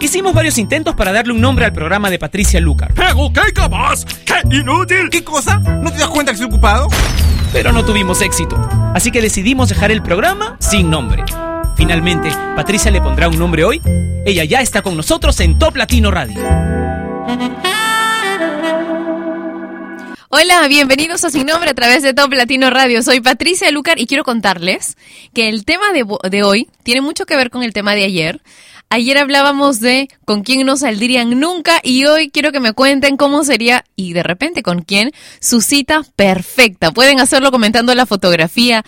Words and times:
Hicimos 0.00 0.32
varios 0.32 0.58
intentos 0.58 0.94
para 0.94 1.10
darle 1.10 1.32
un 1.32 1.40
nombre 1.40 1.64
al 1.64 1.72
programa 1.72 2.08
de 2.08 2.20
Patricia 2.20 2.60
Lucar. 2.60 2.92
¡Pero 2.94 3.32
qué 3.32 3.52
capaz! 3.52 4.04
¡Qué 4.24 4.56
inútil! 4.56 5.10
¿Qué 5.10 5.24
cosa? 5.24 5.58
¿No 5.58 5.90
te 5.90 5.98
das 5.98 6.08
cuenta 6.08 6.30
que 6.30 6.36
estoy 6.36 6.46
ocupado? 6.46 6.86
Pero 7.52 7.72
no 7.72 7.84
tuvimos 7.84 8.22
éxito. 8.22 8.56
Así 8.94 9.10
que 9.10 9.20
decidimos 9.20 9.68
dejar 9.68 9.90
el 9.90 10.00
programa 10.00 10.56
sin 10.60 10.88
nombre. 10.88 11.24
Finalmente, 11.76 12.30
Patricia 12.54 12.92
le 12.92 13.00
pondrá 13.00 13.28
un 13.28 13.38
nombre 13.38 13.64
hoy. 13.64 13.80
Ella 14.24 14.44
ya 14.44 14.60
está 14.60 14.82
con 14.82 14.96
nosotros 14.96 15.40
en 15.40 15.58
Top 15.58 15.76
Latino 15.76 16.12
Radio. 16.12 16.40
Hola, 20.30 20.68
bienvenidos 20.68 21.24
a 21.24 21.30
Sin 21.30 21.46
Nombre 21.46 21.70
a 21.70 21.74
través 21.74 22.02
de 22.02 22.12
Top 22.12 22.32
Latino 22.32 22.68
Radio. 22.68 23.02
Soy 23.02 23.20
Patricia 23.20 23.70
Lucar 23.70 23.98
y 23.98 24.06
quiero 24.06 24.24
contarles 24.24 24.96
que 25.32 25.48
el 25.48 25.64
tema 25.64 25.90
de, 25.92 26.04
de, 26.30 26.42
hoy 26.42 26.68
tiene 26.82 27.00
mucho 27.00 27.24
que 27.24 27.34
ver 27.34 27.48
con 27.48 27.62
el 27.62 27.72
tema 27.72 27.94
de 27.94 28.04
ayer. 28.04 28.42
Ayer 28.90 29.18
hablábamos 29.18 29.80
de 29.80 30.08
con 30.24 30.42
quién 30.42 30.64
no 30.64 30.78
saldrían 30.78 31.38
nunca 31.38 31.78
y 31.82 32.06
hoy 32.06 32.30
quiero 32.30 32.52
que 32.52 32.60
me 32.60 32.72
cuenten 32.72 33.18
cómo 33.18 33.44
sería 33.44 33.84
y 33.96 34.14
de 34.14 34.22
repente 34.22 34.62
con 34.62 34.80
quién 34.80 35.12
su 35.40 35.60
cita 35.60 36.04
perfecta. 36.16 36.90
Pueden 36.90 37.20
hacerlo 37.20 37.50
comentando 37.50 37.94
la 37.94 38.06
fotografía 38.06 38.84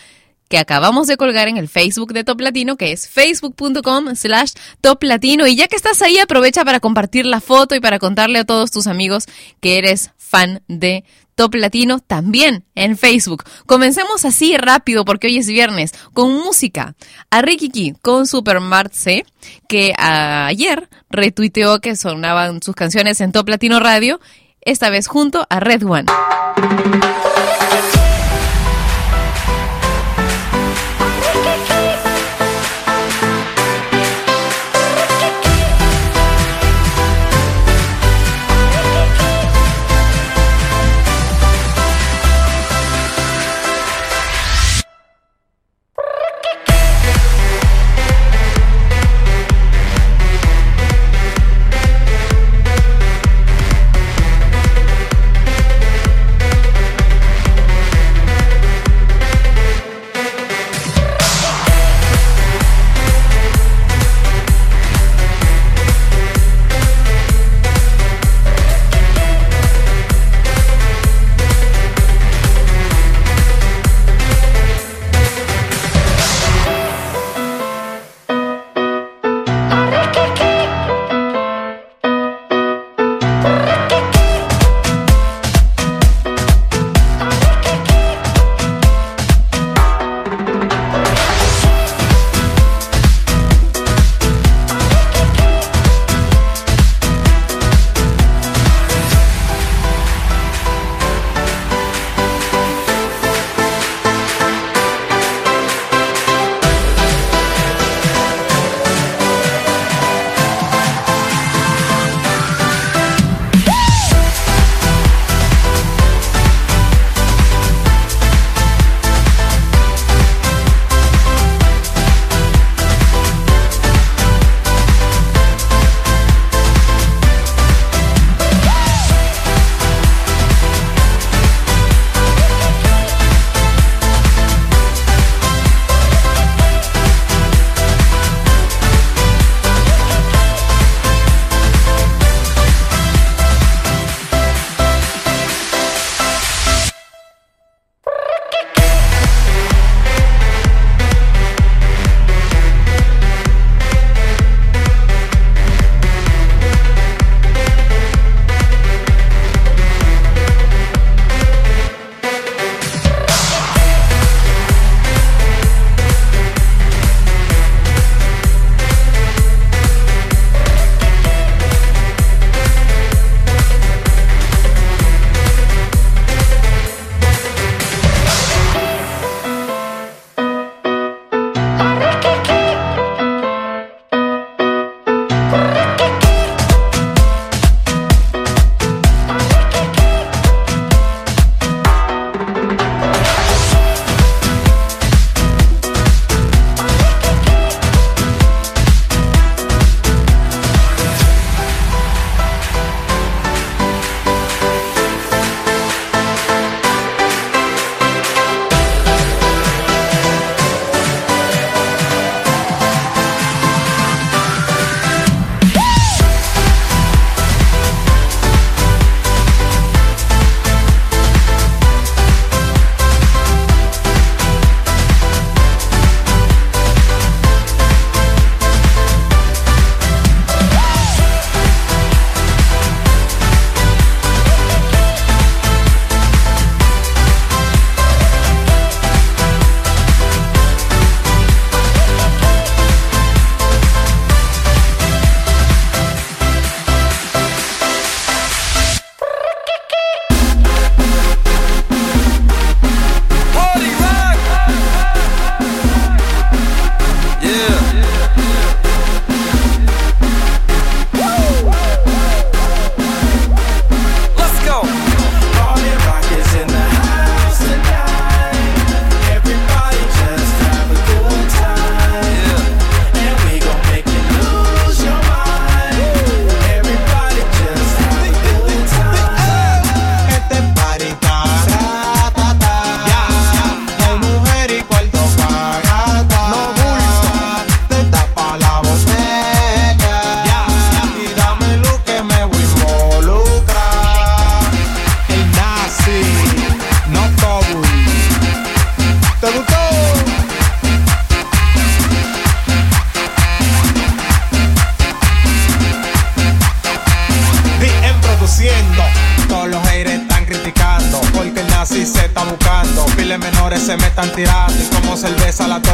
que 0.48 0.56
acabamos 0.58 1.06
de 1.06 1.18
colgar 1.18 1.48
en 1.48 1.58
el 1.58 1.68
Facebook 1.68 2.14
de 2.14 2.24
Top 2.24 2.40
Latino, 2.40 2.76
que 2.76 2.92
es 2.92 3.08
facebook.com 3.08 4.16
slash 4.16 4.52
Top 4.80 5.02
Latino. 5.02 5.46
Y 5.46 5.54
ya 5.54 5.68
que 5.68 5.76
estás 5.76 6.00
ahí, 6.00 6.18
aprovecha 6.18 6.64
para 6.64 6.80
compartir 6.80 7.26
la 7.26 7.40
foto 7.40 7.74
y 7.74 7.80
para 7.80 7.98
contarle 7.98 8.40
a 8.40 8.44
todos 8.44 8.70
tus 8.70 8.86
amigos 8.86 9.26
que 9.60 9.78
eres 9.78 10.10
fan 10.16 10.62
de 10.66 11.04
Top 11.40 11.54
Latino 11.54 12.00
también 12.00 12.64
en 12.74 12.98
Facebook. 12.98 13.44
Comencemos 13.64 14.26
así 14.26 14.58
rápido 14.58 15.06
porque 15.06 15.28
hoy 15.28 15.38
es 15.38 15.46
viernes 15.46 15.94
con 16.12 16.34
música. 16.34 16.96
A 17.30 17.40
Ricky 17.40 17.94
con 18.02 18.26
Supermart 18.26 18.92
C, 18.92 19.24
que 19.66 19.94
ayer 19.96 20.90
retuiteó 21.08 21.80
que 21.80 21.96
sonaban 21.96 22.62
sus 22.62 22.74
canciones 22.74 23.22
en 23.22 23.32
Top 23.32 23.48
Latino 23.48 23.80
Radio, 23.80 24.20
esta 24.60 24.90
vez 24.90 25.08
junto 25.08 25.46
a 25.48 25.60
Red 25.60 25.82
One. 25.84 26.04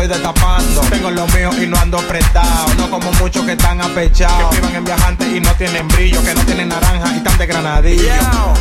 Estoy 0.07 0.09
destapando. 0.09 0.81
Tengo 0.83 1.11
lo 1.11 1.27
mío 1.29 1.51
y 1.63 1.67
no 1.67 1.77
ando 1.79 1.99
prestado, 1.99 2.75
no 2.79 2.91
como 2.91 3.13
muchos 3.13 3.45
que 3.45 3.53
están 3.53 3.81
apechados. 3.81 4.51
Que 4.51 4.57
vivan 4.57 4.77
en 4.77 4.85
viajantes 4.85 5.29
y 5.29 5.41
no 5.41 5.53
tienen 5.55 5.87
brillo, 5.89 6.23
que 6.23 6.35
no 6.35 6.45
tienen 6.45 6.69
naranja 6.69 7.13
y 7.13 7.19
están 7.19 7.39
de 7.39 7.47
granadillo. 7.47 8.56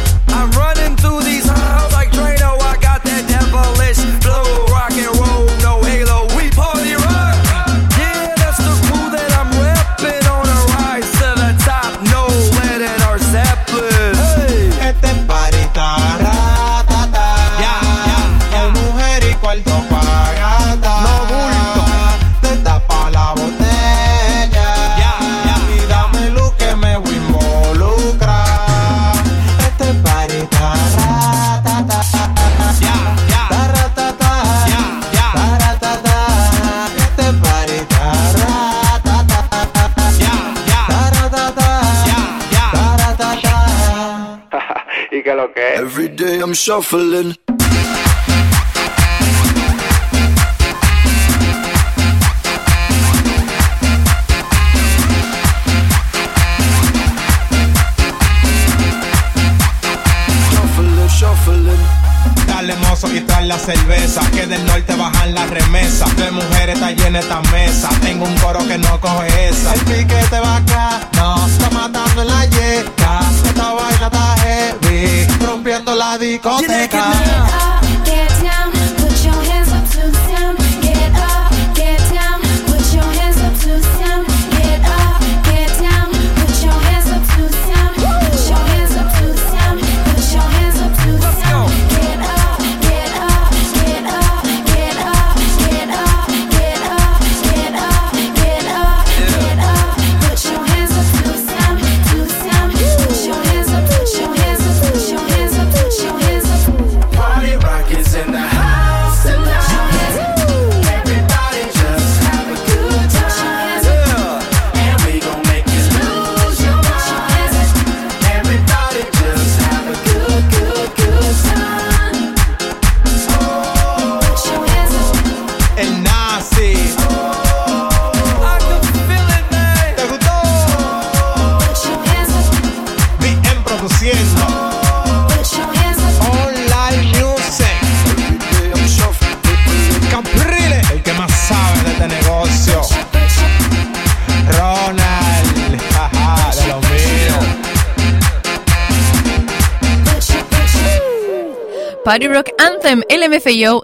I'm 46.46 46.54
shuffling. 46.54 47.36
Trae 63.28 63.46
la 63.46 63.58
cerveza 63.58 64.22
Que 64.32 64.46
del 64.46 64.66
norte 64.66 64.94
bajan 64.96 65.34
las 65.34 65.50
remesas. 65.50 66.16
De 66.18 66.30
mujeres 66.30 66.76
está 66.76 66.92
llena 66.92 67.20
esta 67.20 67.42
mesa. 67.52 67.90
Tengo 68.02 68.26
un 68.26 68.36
coro 68.38 68.60
que 68.68 68.78
no 68.78 69.02
coge 69.02 69.50
esa. 69.50 69.74
El 69.74 69.80
piquete 69.82 70.40
va 70.40 70.58
acá. 70.58 71.10
No, 71.16 71.48
está 71.48 71.72
matando 71.72 72.22
en 72.22 72.28
la 72.28 72.46
yeca 72.46 73.05
la 75.96 76.18
discoteca 76.18 77.85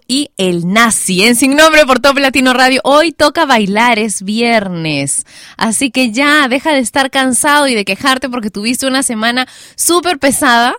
Y 0.08 0.30
El 0.38 0.72
Nazi 0.72 1.24
en 1.24 1.36
Sin 1.36 1.58
Nombre 1.58 1.86
por 1.86 2.00
Top 2.00 2.18
Latino 2.18 2.54
Radio. 2.54 2.80
Hoy 2.86 3.12
toca 3.12 3.46
bailar, 3.46 4.00
es 4.00 4.24
viernes. 4.24 5.26
Así 5.58 5.92
que 5.92 6.12
ya, 6.12 6.48
deja 6.48 6.72
de 6.72 6.80
estar 6.80 7.12
cansado 7.12 7.68
y 7.68 7.76
de 7.76 7.84
quejarte 7.84 8.30
porque 8.30 8.50
tuviste 8.50 8.88
una 8.88 9.04
semana 9.04 9.50
súper 9.76 10.20
pesada. 10.20 10.76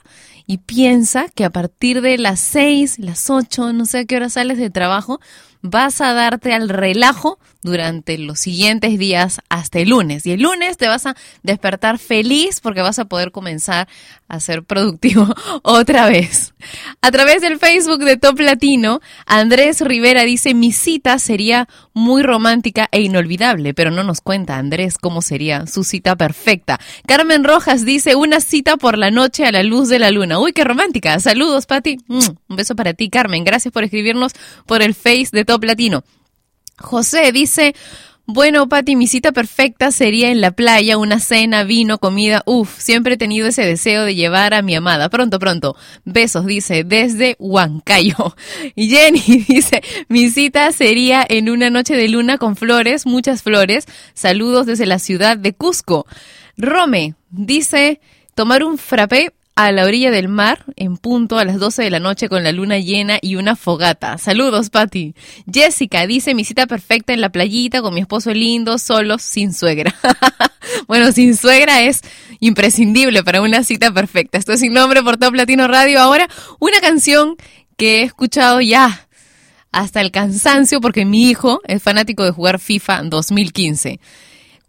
Y 0.46 0.56
piensa 0.56 1.26
que 1.34 1.44
a 1.44 1.50
partir 1.50 2.00
de 2.00 2.16
las 2.16 2.40
6, 2.40 2.98
las 2.98 3.28
8, 3.28 3.74
no 3.74 3.84
sé 3.84 3.98
a 3.98 4.04
qué 4.06 4.16
hora 4.16 4.30
sales 4.30 4.56
de 4.56 4.70
trabajo, 4.70 5.20
vas 5.62 6.00
a 6.00 6.12
darte 6.12 6.52
al 6.52 6.68
relajo 6.68 7.38
durante 7.62 8.18
los 8.18 8.40
siguientes 8.40 8.98
días 8.98 9.40
hasta 9.48 9.78
el 9.78 9.90
lunes. 9.90 10.26
Y 10.26 10.32
el 10.32 10.42
lunes 10.42 10.76
te 10.76 10.88
vas 10.88 11.06
a 11.06 11.16
despertar 11.42 11.98
feliz 11.98 12.60
porque 12.60 12.82
vas 12.82 12.98
a 12.98 13.04
poder 13.04 13.30
comenzar 13.30 13.88
a 14.26 14.40
ser 14.40 14.64
productivo 14.64 15.32
otra 15.62 16.06
vez. 16.08 16.54
A 17.00 17.10
través 17.10 17.40
del 17.42 17.58
Facebook 17.58 18.00
de 18.00 18.16
Top 18.16 18.40
Latino, 18.40 19.00
Andrés 19.26 19.80
Rivera 19.80 20.24
dice, 20.24 20.54
mi 20.54 20.72
cita 20.72 21.18
sería 21.18 21.68
muy 21.92 22.22
romántica 22.22 22.88
e 22.90 23.02
inolvidable, 23.02 23.74
pero 23.74 23.90
no 23.90 24.02
nos 24.02 24.20
cuenta 24.20 24.56
Andrés 24.56 24.98
cómo 24.98 25.22
sería 25.22 25.66
su 25.66 25.84
cita 25.84 26.16
perfecta. 26.16 26.80
Carmen 27.06 27.44
Rojas 27.44 27.84
dice, 27.84 28.16
una 28.16 28.40
cita 28.40 28.76
por 28.76 28.98
la 28.98 29.10
noche 29.10 29.44
a 29.44 29.52
la 29.52 29.62
luz 29.62 29.88
de 29.88 29.98
la 29.98 30.10
luna. 30.10 30.40
Uy, 30.40 30.52
qué 30.52 30.64
romántica. 30.64 31.20
Saludos, 31.20 31.66
Pati. 31.66 31.98
Mm, 32.08 32.20
Un 32.48 32.56
beso 32.56 32.74
para 32.74 32.94
ti, 32.94 33.10
Carmen. 33.10 33.44
Gracias 33.44 33.72
por 33.72 33.84
escribirnos 33.84 34.32
por 34.66 34.82
el 34.82 34.94
Face 34.94 35.28
de 35.30 35.44
Top 35.44 35.51
Latino. 35.60 36.04
José 36.78 37.30
dice, 37.32 37.74
bueno, 38.24 38.68
Pati, 38.68 38.94
mi 38.94 39.08
cita 39.08 39.32
perfecta 39.32 39.90
sería 39.90 40.30
en 40.30 40.40
la 40.40 40.52
playa, 40.52 40.96
una 40.96 41.18
cena, 41.18 41.64
vino, 41.64 41.98
comida. 41.98 42.42
Uf, 42.46 42.78
siempre 42.78 43.14
he 43.14 43.16
tenido 43.18 43.48
ese 43.48 43.62
deseo 43.62 44.04
de 44.04 44.14
llevar 44.14 44.54
a 44.54 44.62
mi 44.62 44.76
amada. 44.76 45.08
Pronto, 45.08 45.40
pronto. 45.40 45.76
Besos, 46.04 46.46
dice, 46.46 46.84
desde 46.84 47.36
Huancayo. 47.38 48.36
Y 48.76 48.88
Jenny 48.88 49.44
dice, 49.48 49.82
mi 50.08 50.30
cita 50.30 50.70
sería 50.72 51.26
en 51.28 51.50
una 51.50 51.68
noche 51.68 51.94
de 51.94 52.08
luna 52.08 52.38
con 52.38 52.54
flores, 52.56 53.06
muchas 53.06 53.42
flores. 53.42 53.86
Saludos 54.14 54.66
desde 54.66 54.86
la 54.86 54.98
ciudad 54.98 55.36
de 55.36 55.52
Cusco. 55.52 56.06
Rome 56.56 57.16
dice, 57.30 58.00
tomar 58.34 58.62
un 58.62 58.78
frappé 58.78 59.32
a 59.54 59.70
la 59.70 59.84
orilla 59.84 60.10
del 60.10 60.28
mar 60.28 60.64
en 60.76 60.96
punto 60.96 61.38
a 61.38 61.44
las 61.44 61.58
12 61.58 61.82
de 61.82 61.90
la 61.90 62.00
noche 62.00 62.28
con 62.28 62.42
la 62.42 62.52
luna 62.52 62.78
llena 62.78 63.18
y 63.20 63.36
una 63.36 63.54
fogata. 63.54 64.16
Saludos, 64.18 64.70
Patti. 64.70 65.14
Jessica 65.50 66.06
dice 66.06 66.34
mi 66.34 66.44
cita 66.44 66.66
perfecta 66.66 67.12
en 67.12 67.20
la 67.20 67.30
playita 67.30 67.82
con 67.82 67.94
mi 67.94 68.00
esposo 68.00 68.32
lindo, 68.32 68.78
solos, 68.78 69.22
sin 69.22 69.52
suegra. 69.52 69.94
bueno, 70.88 71.12
sin 71.12 71.36
suegra 71.36 71.82
es 71.82 72.00
imprescindible 72.40 73.22
para 73.22 73.42
una 73.42 73.62
cita 73.62 73.92
perfecta. 73.92 74.38
Esto 74.38 74.52
es 74.52 74.60
sin 74.60 74.72
nombre 74.72 75.02
por 75.02 75.18
Top 75.18 75.34
Latino 75.34 75.68
Radio. 75.68 76.00
Ahora, 76.00 76.28
una 76.58 76.80
canción 76.80 77.36
que 77.76 78.00
he 78.00 78.02
escuchado 78.04 78.60
ya 78.60 79.06
hasta 79.70 80.00
el 80.00 80.10
cansancio 80.10 80.80
porque 80.80 81.04
mi 81.04 81.28
hijo 81.28 81.60
es 81.66 81.82
fanático 81.82 82.24
de 82.24 82.30
jugar 82.30 82.58
FIFA 82.58 83.02
2015. 83.04 84.00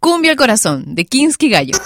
Cumbia 0.00 0.32
al 0.32 0.36
corazón, 0.36 0.94
de 0.94 1.06
Kinsky 1.06 1.48
Gallo. 1.48 1.78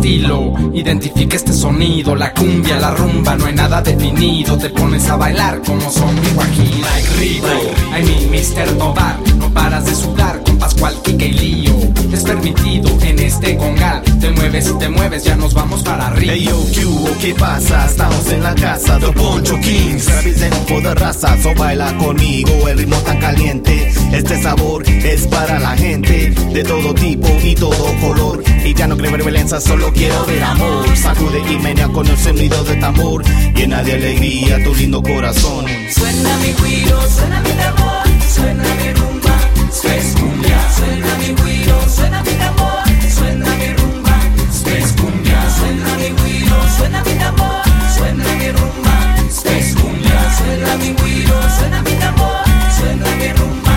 Estilo. 0.00 0.54
Identifica 0.72 1.36
este 1.36 1.52
sonido, 1.52 2.16
la 2.16 2.32
cumbia, 2.32 2.78
la 2.78 2.90
rumba, 2.92 3.36
no 3.36 3.46
hay 3.46 3.54
nada 3.54 3.82
definido. 3.82 4.56
Te 4.56 4.70
pones 4.70 5.08
a 5.08 5.16
bailar 5.16 5.60
como 5.62 5.90
zombie 5.90 6.30
guajiro. 6.34 6.86
Like 6.86 7.08
Rico, 7.18 7.48
I 7.96 8.02
mean 8.02 8.30
Mr. 8.30 8.78
Tobar. 8.78 9.18
No 9.38 9.50
paras 9.50 9.84
de 9.84 9.94
sudar 9.94 10.42
con 10.42 10.58
Pascual, 10.58 10.94
Kike 11.02 11.26
y 11.26 11.32
Lío. 11.32 11.74
Es 12.12 12.22
permitido 12.22 12.90
en 13.02 13.18
este 13.18 13.56
congal. 13.56 14.02
Te 14.20 14.30
mueves 14.30 14.70
y 14.70 14.78
te 14.78 14.88
mueves, 14.88 15.24
ya 15.24 15.36
nos 15.36 15.52
vamos 15.54 15.82
para 15.82 16.08
arriba. 16.08 16.32
Hey 16.34 16.46
yo, 16.48 16.64
¿qué 16.72 16.86
hubo? 16.86 17.10
¿Qué 17.20 17.34
pasa? 17.34 17.86
Estamos 17.86 18.32
en 18.32 18.42
la 18.42 18.54
casa 18.54 18.98
de 18.98 19.12
Poncho 19.12 19.58
Kings 19.60 20.06
Represento 20.06 20.80
de 20.80 20.94
raza, 20.94 21.36
so 21.42 21.54
baila 21.54 21.96
conmigo 21.98 22.68
El 22.68 22.78
ritmo 22.78 22.96
tan 22.98 23.18
caliente 23.18 23.92
Este 24.12 24.42
sabor 24.42 24.88
es 24.88 25.26
para 25.26 25.58
la 25.58 25.76
gente 25.76 26.32
De 26.52 26.62
todo 26.64 26.94
tipo 26.94 27.28
y 27.42 27.54
todo 27.54 27.94
color. 28.00 28.42
Y 28.64 28.74
ya 28.74 28.86
no 28.86 28.96
creo 28.96 29.12
ver 29.12 29.22
violencia, 29.22 29.60
solo 29.60 29.92
quiero 29.92 30.24
ver 30.26 30.42
amor. 30.42 30.96
Sacude 30.96 31.40
y 31.50 31.56
menea 31.58 31.88
con 31.88 32.06
el 32.06 32.16
sonido 32.18 32.62
de 32.64 32.76
tambor 32.76 33.22
Llena 33.54 33.82
de 33.82 33.92
alegría 33.92 34.62
tu 34.64 34.74
lindo 34.74 35.02
corazón. 35.02 35.66
Suena 35.94 36.36
mi 36.38 36.52
guiro, 36.52 36.98
suena 37.10 37.40
mi 37.40 37.50
tambor, 37.50 38.04
suena 38.34 38.64
mi 38.74 38.92
rumba, 38.94 39.36
Space 39.70 40.14
Cumbia. 40.18 40.58
Suena 40.76 41.14
mi 41.18 41.34
guiro, 41.34 41.76
suena 41.94 42.22
mi 42.22 42.32
tambor, 42.32 42.82
suena 43.14 43.54
mi 43.56 43.68
rumba, 43.74 44.20
Space 44.50 44.94
Cumbia. 44.96 45.50
Suena 45.58 45.96
mi 45.98 46.08
guiro, 46.08 46.56
suena 46.76 47.04
mi 47.04 47.14
tambor, 47.14 47.62
suena 47.94 48.24
mi 48.38 48.48
rumba, 48.50 48.94
Space 49.28 49.74
Cumbia. 49.74 50.18
Suena 50.38 50.76
mi 50.76 50.92
guiro, 50.94 51.36
suena 51.58 51.82
mi 51.82 51.92
tambor, 51.92 52.44
suena 52.78 53.16
mi 53.16 53.28
rumba, 53.38 53.69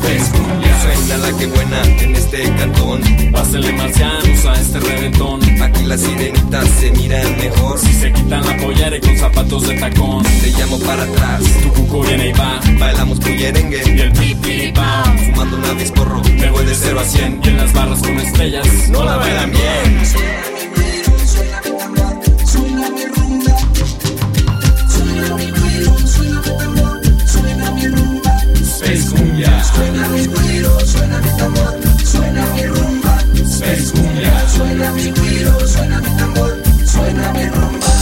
Cumbia. 0.00 0.80
Suena 0.80 1.16
la 1.26 1.36
que 1.36 1.46
buena 1.46 1.82
en 2.00 2.14
este 2.14 2.42
cantón. 2.54 3.00
Pásenle 3.32 3.72
marcianos 3.72 4.44
a 4.46 4.60
este 4.60 4.80
reventón. 4.80 5.40
Aquí 5.60 5.84
las 5.84 6.00
sirenitas 6.00 6.68
se 6.80 6.90
miran 6.92 7.36
mejor. 7.38 7.78
Si 7.78 7.92
se 7.92 8.12
quitan 8.12 8.46
la 8.46 8.56
pollera 8.58 8.96
y 8.96 9.00
con 9.00 9.16
zapatos 9.18 9.66
de 9.66 9.74
tacón. 9.74 10.22
Te 10.22 10.50
llamo 10.50 10.78
para 10.80 11.02
atrás. 11.02 11.42
Tu 11.62 11.72
cuco 11.72 12.02
viene 12.02 12.28
y 12.28 12.32
va. 12.32 12.60
Bailamos 12.78 13.18
bullerengue. 13.18 13.82
Y 13.86 14.00
el 14.00 14.12
pipiripao. 14.12 15.04
Fumando 15.26 15.56
una 15.56 15.74
disporro. 15.74 16.22
Me 16.22 16.50
voy 16.50 16.64
de 16.64 16.74
0 16.74 17.00
a 17.00 17.04
100. 17.04 17.40
Y 17.42 17.48
en 17.48 17.56
las 17.56 17.72
barras 17.72 18.00
con 18.00 18.18
estrellas. 18.18 18.66
No 18.90 19.04
la 19.04 19.16
bailan 19.16 19.50
bien. 19.50 19.98
Space. 28.78 29.08
Suena 29.74 30.08
mi 30.08 30.26
guiro, 30.26 30.78
suena 30.86 31.18
mi 31.20 31.30
tambor, 31.36 31.74
suena 32.04 32.44
mi 32.54 32.62
rumba, 32.66 33.18
Space 33.44 33.90
Cumbia. 33.92 34.48
Suena 34.48 34.92
mi 34.92 35.10
guiro, 35.12 35.66
suena 35.66 36.00
mi 36.00 36.16
tambor, 36.16 36.52
suena 36.86 37.32
mi 37.32 37.44
rumba. 37.48 37.92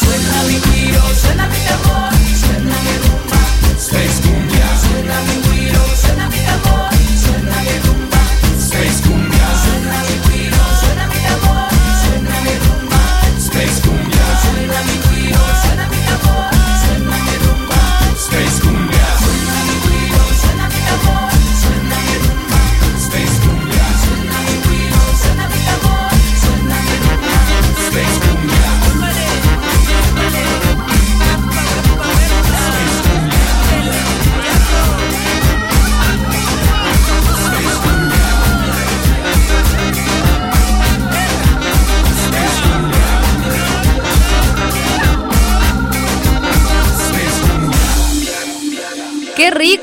Suena 0.00 0.42
mi 0.48 0.58
guiro, 0.66 1.02
suena 1.22 1.46
mi 1.46 1.58
tambor, 1.68 2.12
suena 2.42 2.76
mi 2.84 2.94
rumba. 3.02 3.40
Space 3.78 4.20
Cumbia. 4.22 4.68
Suena 4.82 5.16
mi 5.26 5.45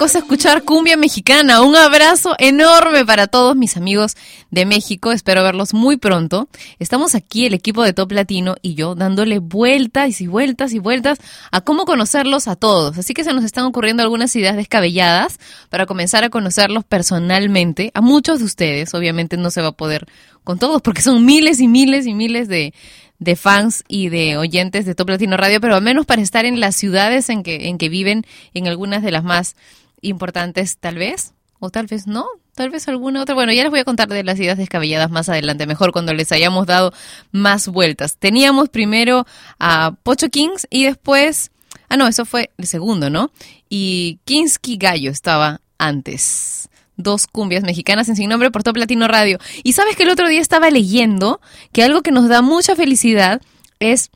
Es 0.06 0.16
escuchar 0.16 0.64
cumbia 0.64 0.98
mexicana. 0.98 1.62
Un 1.62 1.78
abrazo 1.78 2.36
enorme 2.38 3.06
para 3.06 3.28
todos 3.28 3.56
mis 3.56 3.78
amigos 3.78 4.18
de 4.52 4.66
México. 4.66 5.14
Espero 5.14 5.44
verlos 5.44 5.74
muy 5.74 5.96
pronto. 5.96 6.50
Estamos 6.78 7.16
aquí, 7.16 7.46
el 7.46 7.54
equipo 7.54 7.84
de 7.84 7.94
Top 7.94 8.12
Latino 8.12 8.56
y 8.62 8.76
yo, 8.76 8.96
dándole 8.96 9.40
vueltas 9.40 10.20
y 10.20 10.28
vueltas 10.28 10.74
y 10.74 10.80
vueltas 10.80 11.20
a 11.52 11.62
cómo 11.62 11.86
conocerlos 11.86 12.50
a 12.50 12.58
todos. 12.58 12.98
Así 12.98 13.14
que 13.14 13.24
se 13.24 13.32
nos 13.32 13.46
están 13.46 13.64
ocurriendo 13.64 14.04
algunas 14.04 14.36
ideas 14.36 14.58
descabelladas 14.58 15.40
para 15.70 15.86
comenzar 15.86 16.26
a 16.26 16.30
conocerlos 16.30 16.84
personalmente. 16.84 17.92
A 17.94 18.02
muchos 18.02 18.40
de 18.40 18.46
ustedes, 18.46 18.94
obviamente 18.94 19.38
no 19.38 19.52
se 19.52 19.62
va 19.62 19.70
a 19.70 19.72
poder 19.72 20.06
con 20.44 20.60
todos 20.60 20.82
porque 20.82 21.02
son 21.02 21.24
miles 21.24 21.62
y 21.62 21.70
miles 21.70 22.08
y 22.08 22.14
miles 22.14 22.50
de, 22.50 22.74
de 23.20 23.36
fans 23.38 23.86
y 23.88 24.10
de 24.10 24.36
oyentes 24.36 24.86
de 24.86 24.96
Top 24.96 25.10
Latino 25.10 25.38
Radio, 25.38 25.62
pero 25.62 25.76
al 25.76 25.82
menos 25.82 26.06
para 26.06 26.22
estar 26.22 26.44
en 26.44 26.60
las 26.60 26.76
ciudades 26.76 27.30
en 27.30 27.42
que, 27.42 27.70
en 27.70 27.78
que 27.78 27.88
viven, 27.88 28.26
en 28.54 28.68
algunas 28.68 29.02
de 29.02 29.12
las 29.12 29.24
más 29.24 29.56
importantes, 30.04 30.78
tal 30.78 30.96
vez, 30.96 31.34
o 31.60 31.70
tal 31.70 31.88
vez 31.88 32.08
no, 32.08 32.28
tal 32.56 32.70
vez 32.70 32.88
alguna 32.88 33.22
otra. 33.22 33.36
Bueno, 33.36 33.54
ya 33.54 33.64
les 33.64 33.72
voy 33.72 33.80
a 33.80 33.86
contar 33.86 34.10
de 34.10 34.24
las 34.24 34.40
ideas 34.40 34.58
descabelladas 34.58 35.10
más 35.10 35.30
adelante, 35.30 35.66
mejor 35.66 35.92
cuando 35.92 36.14
les 36.14 36.32
hayamos 36.32 36.68
dado 36.68 36.94
más 37.32 37.68
vueltas. 37.68 38.18
Teníamos 38.18 38.70
primero 38.70 39.26
a 39.60 39.96
Pocho 40.04 40.30
Kings 40.30 40.68
y 40.70 40.84
después, 40.86 41.52
ah, 41.90 41.98
no, 41.98 42.08
eso 42.08 42.26
fue 42.26 42.52
el 42.58 42.68
segundo, 42.68 43.10
¿no? 43.10 43.32
Y 43.70 44.20
Kinsky 44.26 44.78
Gallo 44.78 45.10
estaba 45.10 45.62
antes 45.78 46.70
dos 46.96 47.28
cumbias 47.28 47.64
mexicanas 47.64 48.08
en 48.10 48.16
sin 48.16 48.30
nombre 48.30 48.52
por 48.52 48.64
Top 48.64 48.78
Latino 48.78 49.08
Radio. 49.08 49.40
Y 49.64 49.74
sabes 49.74 49.96
que 49.96 50.04
el 50.04 50.10
otro 50.10 50.28
día 50.28 50.42
estaba 50.42 50.70
leyendo 50.70 51.42
que 51.72 51.84
algo 51.84 52.02
que 52.02 52.12
nos 52.12 52.28
da 52.28 52.42
mucha 52.42 52.76
felicidad 52.76 53.42
es 53.80 54.12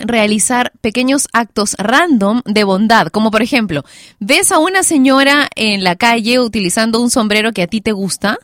realizar 0.00 0.72
pequeños 0.80 1.28
actos 1.32 1.74
random 1.78 2.42
de 2.44 2.64
bondad, 2.64 3.08
como 3.08 3.30
por 3.30 3.42
ejemplo, 3.42 3.84
ves 4.18 4.52
a 4.52 4.58
una 4.58 4.82
señora 4.82 5.48
en 5.56 5.84
la 5.84 5.96
calle 5.96 6.40
utilizando 6.40 7.00
un 7.00 7.10
sombrero 7.10 7.52
que 7.52 7.62
a 7.62 7.66
ti 7.66 7.80
te 7.80 7.92
gusta 7.92 8.38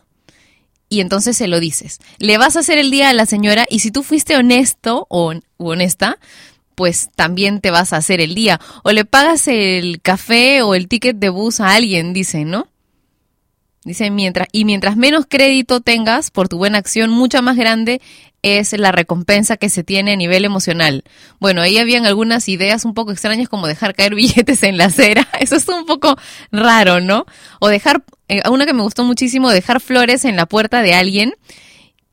y 0.89 1.01
entonces 1.01 1.37
se 1.37 1.49
lo 1.49 1.61
dices. 1.61 2.01
Le 2.19 2.39
vas 2.39 2.57
a 2.57 2.61
hacer 2.61 2.79
el 2.79 2.91
día 2.91 3.09
a 3.09 3.13
la 3.13 3.27
señora 3.27 3.67
y 3.69 3.81
si 3.81 3.91
tú 3.91 4.03
fuiste 4.03 4.37
honesto 4.37 5.07
o 5.09 5.33
honesta, 5.57 6.19
pues 6.77 7.11
también 7.17 7.61
te 7.61 7.71
vas 7.71 7.93
a 7.93 7.97
hacer 7.97 8.21
el 8.21 8.35
día. 8.35 8.61
O 8.85 8.93
le 8.93 9.05
pagas 9.05 9.49
el 9.49 10.01
café 10.01 10.63
o 10.63 10.75
el 10.75 10.89
ticket 10.89 11.17
de 11.17 11.31
bus 11.31 11.61
a 11.61 11.75
alguien, 11.75 12.13
dicen, 12.13 12.51
¿no? 12.51 12.69
Dice, 13.83 14.11
mientras, 14.11 14.49
y 14.53 14.65
mientras 14.65 14.97
menos 14.97 15.27
crédito 15.29 15.81
tengas 15.81 16.31
por 16.31 16.49
tu 16.49 16.59
buena 16.59 16.79
acción, 16.79 17.11
mucha 17.11 17.41
más 17.41 17.57
grande 17.57 18.01
es 18.47 18.73
la 18.79 18.93
recompensa 18.93 19.57
que 19.57 19.71
se 19.71 19.85
tiene 19.85 20.13
a 20.13 20.17
nivel 20.17 20.45
emocional. 20.45 21.05
Bueno, 21.41 21.63
ahí 21.63 21.79
habían 21.79 22.07
algunas 22.07 22.49
ideas 22.49 22.85
un 22.85 22.95
poco 22.95 23.13
extrañas 23.13 23.49
como 23.49 23.67
dejar 23.67 23.95
caer 23.95 24.15
billetes 24.17 24.63
en 24.63 24.79
la 24.79 24.87
acera. 24.87 25.27
Eso 25.41 25.57
es 25.57 25.69
un 25.69 25.87
poco 25.87 26.17
raro, 26.53 27.01
¿no? 27.01 27.27
O 27.61 27.69
dejar, 27.69 28.05
eh, 28.29 28.43
una 28.49 28.67
que 28.67 28.73
me 28.73 28.83
gustó 28.83 29.05
muchísimo, 29.05 29.51
dejar 29.51 29.81
flores 29.81 30.25
en 30.25 30.37
la 30.37 30.47
puerta 30.47 30.83
de 30.83 30.95
alguien 30.95 31.35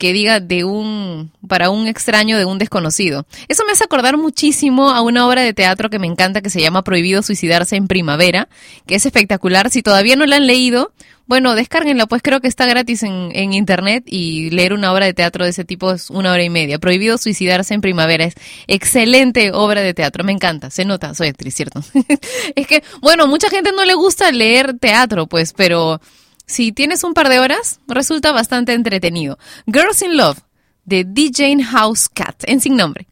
que 0.03 0.11
diga 0.11 0.41
de 0.41 0.65
un 0.65 1.31
para 1.47 1.69
un 1.69 1.87
extraño 1.87 2.37
de 2.37 2.43
un 2.43 2.57
desconocido. 2.57 3.25
Eso 3.47 3.63
me 3.65 3.71
hace 3.71 3.85
acordar 3.85 4.17
muchísimo 4.17 4.89
a 4.89 4.99
una 4.99 5.25
obra 5.25 5.43
de 5.43 5.53
teatro 5.53 5.89
que 5.89 5.97
me 5.97 6.07
encanta 6.07 6.41
que 6.41 6.49
se 6.49 6.59
llama 6.59 6.83
Prohibido 6.83 7.23
suicidarse 7.23 7.77
en 7.77 7.87
primavera, 7.87 8.49
que 8.85 8.95
es 8.95 9.05
espectacular. 9.05 9.69
Si 9.69 9.81
todavía 9.81 10.17
no 10.17 10.25
la 10.25 10.35
han 10.35 10.45
leído, 10.45 10.91
bueno, 11.25 11.55
descárguenla, 11.55 12.05
pues 12.05 12.21
creo 12.21 12.41
que 12.41 12.49
está 12.49 12.65
gratis 12.65 13.03
en, 13.03 13.29
en 13.31 13.53
internet 13.53 14.03
y 14.05 14.49
leer 14.49 14.73
una 14.73 14.91
obra 14.91 15.05
de 15.05 15.13
teatro 15.13 15.45
de 15.45 15.51
ese 15.51 15.63
tipo 15.63 15.93
es 15.93 16.09
una 16.09 16.33
hora 16.33 16.43
y 16.43 16.49
media. 16.49 16.79
Prohibido 16.79 17.17
suicidarse 17.17 17.73
en 17.73 17.79
primavera. 17.79 18.25
Es 18.25 18.35
excelente 18.67 19.53
obra 19.53 19.79
de 19.79 19.93
teatro, 19.93 20.25
me 20.25 20.33
encanta. 20.33 20.69
Se 20.69 20.83
nota, 20.83 21.13
soy 21.13 21.29
actriz, 21.29 21.55
¿cierto? 21.55 21.81
es 22.55 22.67
que, 22.67 22.83
bueno, 22.99 23.25
mucha 23.27 23.49
gente 23.49 23.71
no 23.71 23.85
le 23.85 23.93
gusta 23.93 24.33
leer 24.33 24.77
teatro, 24.77 25.27
pues, 25.27 25.53
pero 25.53 26.01
si 26.45 26.71
tienes 26.71 27.03
un 27.03 27.13
par 27.13 27.29
de 27.29 27.39
horas, 27.39 27.79
resulta 27.87 28.31
bastante 28.31 28.73
entretenido. 28.73 29.37
Girls 29.65 30.01
in 30.01 30.17
Love, 30.17 30.39
de 30.85 31.05
DJ 31.05 31.63
House 31.63 32.09
Cat, 32.09 32.43
en 32.45 32.59
sin 32.59 32.75
nombre. 32.75 33.07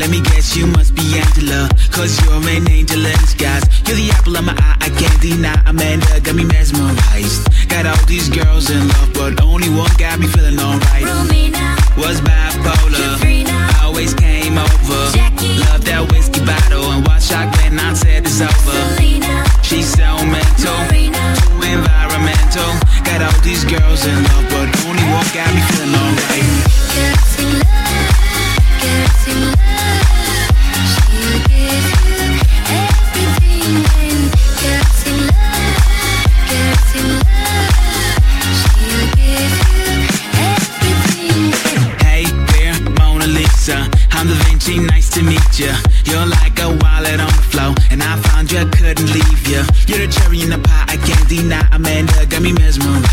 Let 0.00 0.08
me 0.08 0.22
guess, 0.22 0.56
you 0.56 0.66
must 0.66 0.94
be 0.94 1.04
Angela. 1.12 1.68
Cause 1.92 2.16
you're 2.24 2.32
an 2.32 2.66
angel 2.70 3.04
in 3.04 3.12
disguise. 3.20 3.68
You're 3.84 4.00
the 4.00 4.10
apple 4.16 4.34
of 4.34 4.44
my 4.46 4.56
eye, 4.56 4.76
I 4.80 4.88
can't 4.96 5.20
deny. 5.20 5.60
Amanda 5.66 6.18
got 6.24 6.34
me 6.34 6.44
mesmerized. 6.44 7.68
Got 7.68 7.84
all 7.84 8.00
these 8.06 8.30
girls 8.30 8.70
in 8.70 8.88
love, 8.88 9.12
but 9.12 9.42
only 9.44 9.68
one 9.68 9.92
got 9.98 10.18
me 10.18 10.26
feeling 10.26 10.58
alright. 10.58 11.04
Was 12.00 12.18
bipolar. 12.24 13.20
Always 13.84 14.14
came 14.14 14.56
over. 14.56 15.00
Love 15.68 15.84
that 15.84 16.08
whiskey 16.10 16.40
bottle 16.48 16.96
and 16.96 17.06
watch 17.06 17.30
I 17.30 17.44
said 17.92 18.24
it's 18.24 18.40
over. 18.40 18.80
She's 19.60 19.84
so 19.84 20.16
mental, 20.24 20.80
too 20.88 21.60
environmental. 21.60 22.72
Got 23.04 23.20
all 23.20 23.40
these 23.44 23.68
girls 23.68 24.06
in 24.08 24.16
love, 24.16 24.48
but 24.48 24.68
only 24.88 25.04
one 25.12 25.28
got 25.36 25.52
me 25.52 25.60
feeling 25.68 25.92
alright. 25.92 26.48
Hey 29.20 29.79
in 50.42 50.50
the 50.50 50.58
pie, 50.58 50.84
I 50.88 50.96
can't 50.96 51.28
deny. 51.28 51.66
Amanda 51.72 52.26
got 52.26 52.42
me 52.42 52.52
mesmerized. 52.52 53.09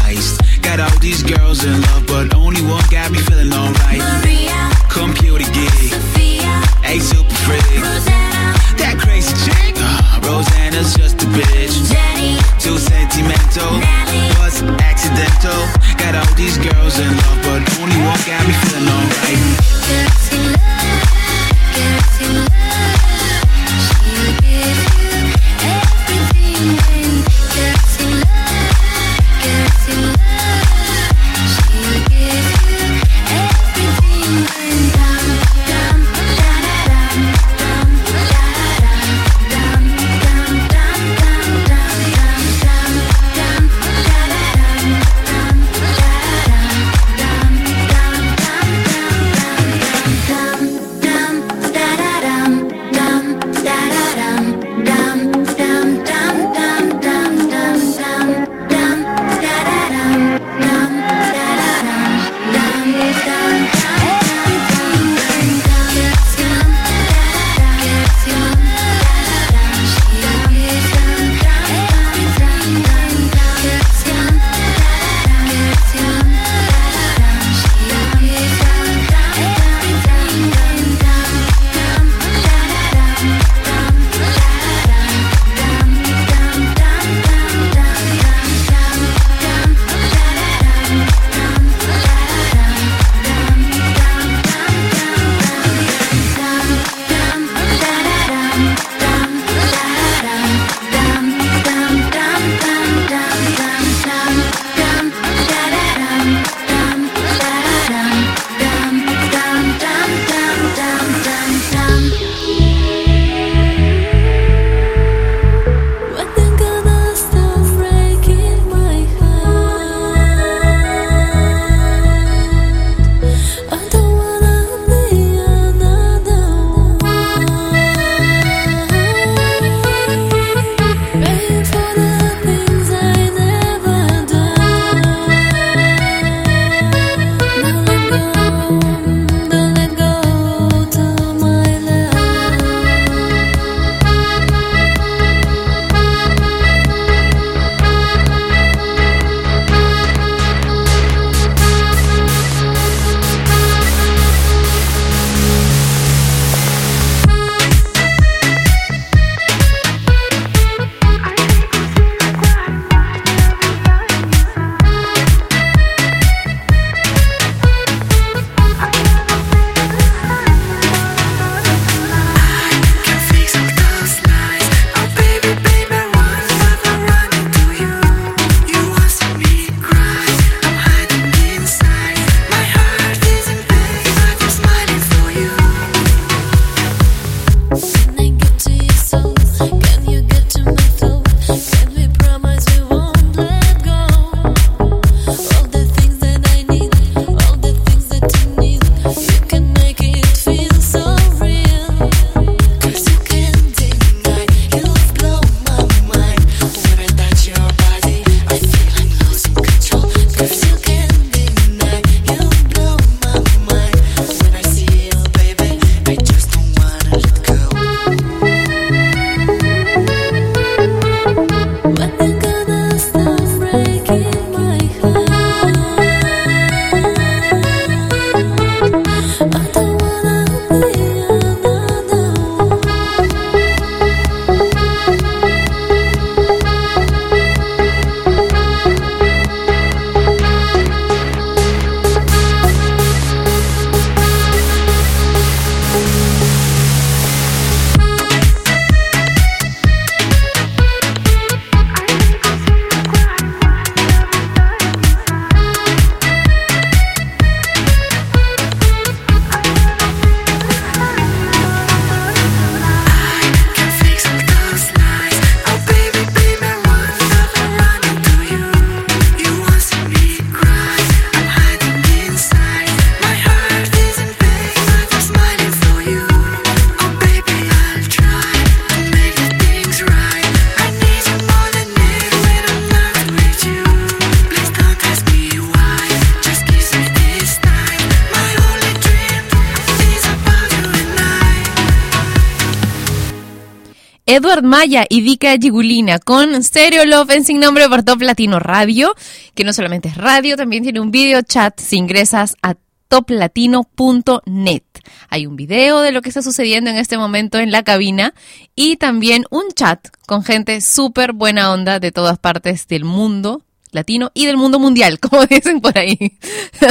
Edward 294.37 294.63
Maya 294.63 295.03
y 295.09 295.21
Dika 295.21 295.57
Gigulina 295.57 296.19
con 296.19 296.63
Stereo 296.63 297.05
Love 297.05 297.31
en 297.31 297.43
Sin 297.43 297.59
Nombre 297.59 297.89
por 297.89 298.03
Top 298.03 298.21
Latino 298.21 298.59
Radio, 298.59 299.15
que 299.55 299.63
no 299.63 299.73
solamente 299.73 300.09
es 300.09 300.15
radio, 300.15 300.55
también 300.55 300.83
tiene 300.83 300.99
un 300.99 301.09
video 301.09 301.41
chat 301.41 301.79
si 301.79 301.97
ingresas 301.97 302.55
a 302.61 302.75
toplatino.net. 303.07 304.83
Hay 305.29 305.47
un 305.47 305.55
video 305.55 306.01
de 306.01 306.11
lo 306.11 306.21
que 306.21 306.29
está 306.29 306.43
sucediendo 306.43 306.91
en 306.91 306.97
este 306.97 307.17
momento 307.17 307.57
en 307.57 307.71
la 307.71 307.81
cabina 307.81 308.35
y 308.75 308.97
también 308.97 309.43
un 309.49 309.69
chat 309.73 310.07
con 310.27 310.43
gente 310.43 310.81
súper 310.81 311.33
buena 311.33 311.73
onda 311.73 311.99
de 311.99 312.11
todas 312.11 312.37
partes 312.37 312.87
del 312.87 313.05
mundo 313.05 313.63
latino 313.91 314.29
y 314.35 314.45
del 314.45 314.57
mundo 314.57 314.77
mundial, 314.77 315.19
como 315.19 315.47
dicen 315.47 315.81
por 315.81 315.97
ahí. 315.97 316.37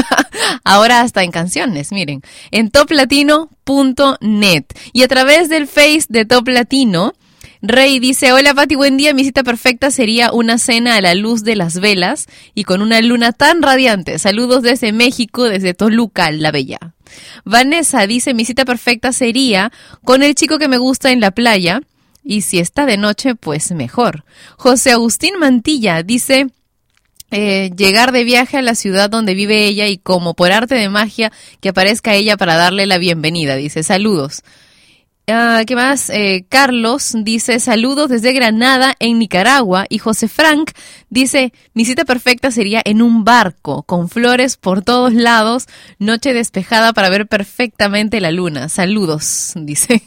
Ahora 0.64 1.02
hasta 1.02 1.22
en 1.22 1.30
canciones, 1.30 1.92
miren, 1.92 2.22
en 2.50 2.72
toplatino.net 2.72 4.64
y 4.92 5.02
a 5.04 5.08
través 5.08 5.48
del 5.48 5.68
Face 5.68 6.06
de 6.08 6.24
Top 6.24 6.48
Latino. 6.48 7.12
Rey 7.68 7.98
dice, 7.98 8.32
hola 8.32 8.54
Pati, 8.54 8.76
buen 8.76 8.96
día. 8.96 9.12
Mi 9.12 9.24
cita 9.24 9.42
perfecta 9.42 9.90
sería 9.90 10.32
una 10.32 10.58
cena 10.58 10.96
a 10.96 11.00
la 11.00 11.14
luz 11.14 11.42
de 11.42 11.56
las 11.56 11.80
velas 11.80 12.26
y 12.54 12.64
con 12.64 12.80
una 12.80 13.00
luna 13.00 13.32
tan 13.32 13.60
radiante. 13.60 14.18
Saludos 14.18 14.62
desde 14.62 14.92
México, 14.92 15.44
desde 15.44 15.74
Toluca, 15.74 16.30
la 16.30 16.52
Bella. 16.52 16.78
Vanessa 17.44 18.06
dice, 18.06 18.34
mi 18.34 18.44
cita 18.44 18.64
perfecta 18.64 19.12
sería 19.12 19.72
con 20.04 20.22
el 20.22 20.34
chico 20.34 20.58
que 20.58 20.68
me 20.68 20.78
gusta 20.78 21.10
en 21.10 21.20
la 21.20 21.32
playa 21.32 21.80
y 22.22 22.42
si 22.42 22.58
está 22.58 22.86
de 22.86 22.98
noche, 22.98 23.34
pues 23.34 23.72
mejor. 23.72 24.24
José 24.56 24.92
Agustín 24.92 25.38
Mantilla 25.38 26.02
dice, 26.02 26.48
eh, 27.32 27.70
llegar 27.76 28.12
de 28.12 28.22
viaje 28.22 28.58
a 28.58 28.62
la 28.62 28.76
ciudad 28.76 29.10
donde 29.10 29.34
vive 29.34 29.66
ella 29.66 29.88
y 29.88 29.98
como 29.98 30.34
por 30.34 30.52
arte 30.52 30.76
de 30.76 30.88
magia 30.88 31.32
que 31.60 31.70
aparezca 31.70 32.14
ella 32.14 32.36
para 32.36 32.54
darle 32.54 32.86
la 32.86 32.98
bienvenida. 32.98 33.56
Dice, 33.56 33.82
saludos. 33.82 34.42
Ah, 35.28 35.64
¿Qué 35.66 35.74
más? 35.74 36.08
Eh, 36.10 36.46
Carlos 36.48 37.12
dice 37.16 37.58
saludos 37.58 38.08
desde 38.08 38.32
Granada, 38.32 38.94
en 39.00 39.18
Nicaragua. 39.18 39.84
Y 39.88 39.98
José 39.98 40.28
Frank 40.28 40.70
dice, 41.10 41.52
mi 41.74 41.84
cita 41.84 42.04
perfecta 42.04 42.52
sería 42.52 42.80
en 42.84 43.02
un 43.02 43.24
barco, 43.24 43.82
con 43.82 44.08
flores 44.08 44.56
por 44.56 44.82
todos 44.82 45.12
lados, 45.12 45.66
noche 45.98 46.32
despejada 46.32 46.92
para 46.92 47.10
ver 47.10 47.26
perfectamente 47.26 48.20
la 48.20 48.30
luna. 48.30 48.68
Saludos, 48.68 49.52
dice. 49.56 50.00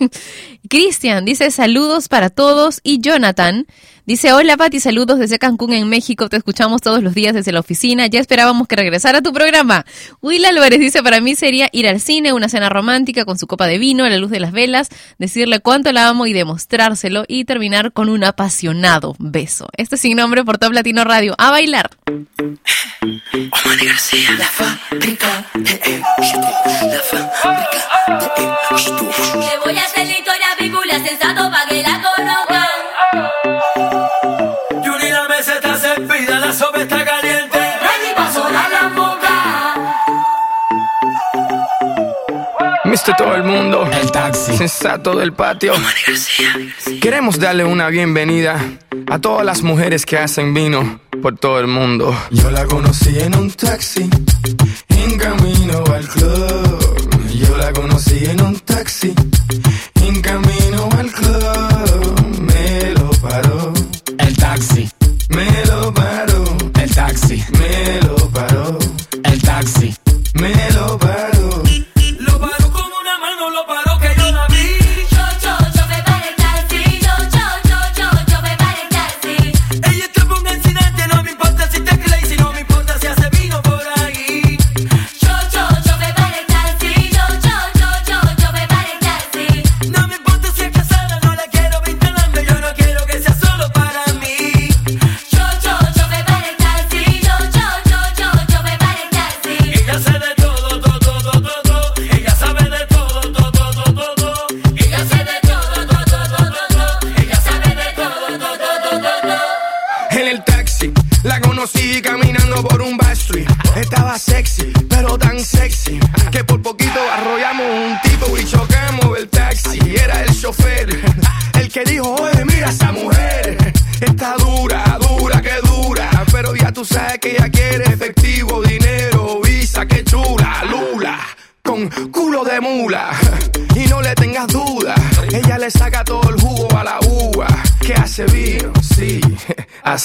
Cristian 0.69 1.25
dice 1.25 1.51
saludos 1.51 2.07
para 2.07 2.29
todos. 2.29 2.79
Y 2.81 3.01
Jonathan 3.01 3.67
dice, 4.09 4.33
hola 4.33 4.57
Pati, 4.57 4.79
saludos 4.79 5.19
desde 5.19 5.37
Cancún, 5.37 5.71
en 5.71 5.87
México. 5.87 6.29
Te 6.29 6.37
escuchamos 6.37 6.81
todos 6.81 7.03
los 7.03 7.13
días 7.13 7.35
desde 7.35 7.51
la 7.51 7.59
oficina. 7.59 8.07
Ya 8.07 8.19
esperábamos 8.19 8.67
que 8.67 8.75
regresara 8.75 9.21
tu 9.21 9.31
programa. 9.31 9.85
Will 10.21 10.43
Álvarez 10.45 10.79
dice, 10.79 11.03
para 11.03 11.21
mí 11.21 11.35
sería 11.35 11.69
ir 11.71 11.87
al 11.87 12.01
cine, 12.01 12.33
una 12.33 12.49
cena 12.49 12.69
romántica 12.69 13.23
con 13.23 13.37
su 13.37 13.45
copa 13.45 13.67
de 13.67 13.77
vino 13.77 14.05
a 14.05 14.09
la 14.09 14.17
luz 14.17 14.31
de 14.31 14.39
las 14.39 14.51
velas, 14.51 14.89
decirle 15.19 15.59
cuánto 15.59 15.91
la 15.91 16.07
amo 16.07 16.25
y 16.25 16.33
demostrárselo 16.33 17.23
y 17.27 17.45
terminar 17.45 17.93
con 17.93 18.09
un 18.09 18.23
apasionado 18.23 19.15
beso. 19.19 19.67
Este 19.77 19.93
es 19.93 20.01
sin 20.01 20.17
nombre 20.17 20.43
por 20.43 20.57
Top 20.57 20.73
Latino 20.73 21.03
Radio. 21.03 21.35
A 21.37 21.51
bailar. 21.51 21.91
Le 22.09 22.27
voy 29.63 29.77
a 29.77 29.83
hacer 29.83 30.07
la 30.07 30.17
historia 30.17 30.49
sensato 31.05 31.49
pa' 31.51 31.67
que 31.69 31.83
la 31.83 32.18
Mister 42.89 43.15
todo 43.15 43.35
el 43.35 43.43
mundo, 43.43 43.87
el 44.01 44.11
taxi, 44.11 44.57
sensato 44.57 45.15
del 45.15 45.31
patio. 45.31 45.73
Queremos 46.99 47.39
darle 47.39 47.63
una 47.63 47.87
bienvenida 47.89 48.59
a 49.07 49.19
todas 49.19 49.45
las 49.45 49.61
mujeres 49.61 50.07
que 50.07 50.17
hacen 50.17 50.55
vino 50.55 50.99
por 51.21 51.37
todo 51.37 51.59
el 51.59 51.67
mundo. 51.67 52.17
Yo 52.31 52.49
la 52.49 52.65
conocí 52.65 53.19
en 53.19 53.35
un 53.35 53.51
taxi, 53.51 54.09
en 54.89 55.17
camino 55.19 55.83
al 55.93 56.07
club. 56.07 57.19
Yo 57.35 57.57
la 57.57 57.71
conocí 57.73 58.25
en 58.25 58.41
un 58.41 58.59
taxi, 58.59 59.13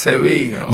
hace 0.04 0.73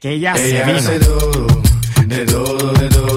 Que 0.00 0.12
ella, 0.12 0.32
ella 0.36 0.38
se 0.38 0.64
vino. 0.64 0.78
Hace 0.78 1.00
todo, 1.00 1.46
de 2.06 2.24
todo, 2.24 2.72
de 2.74 2.88
todo. 2.88 3.07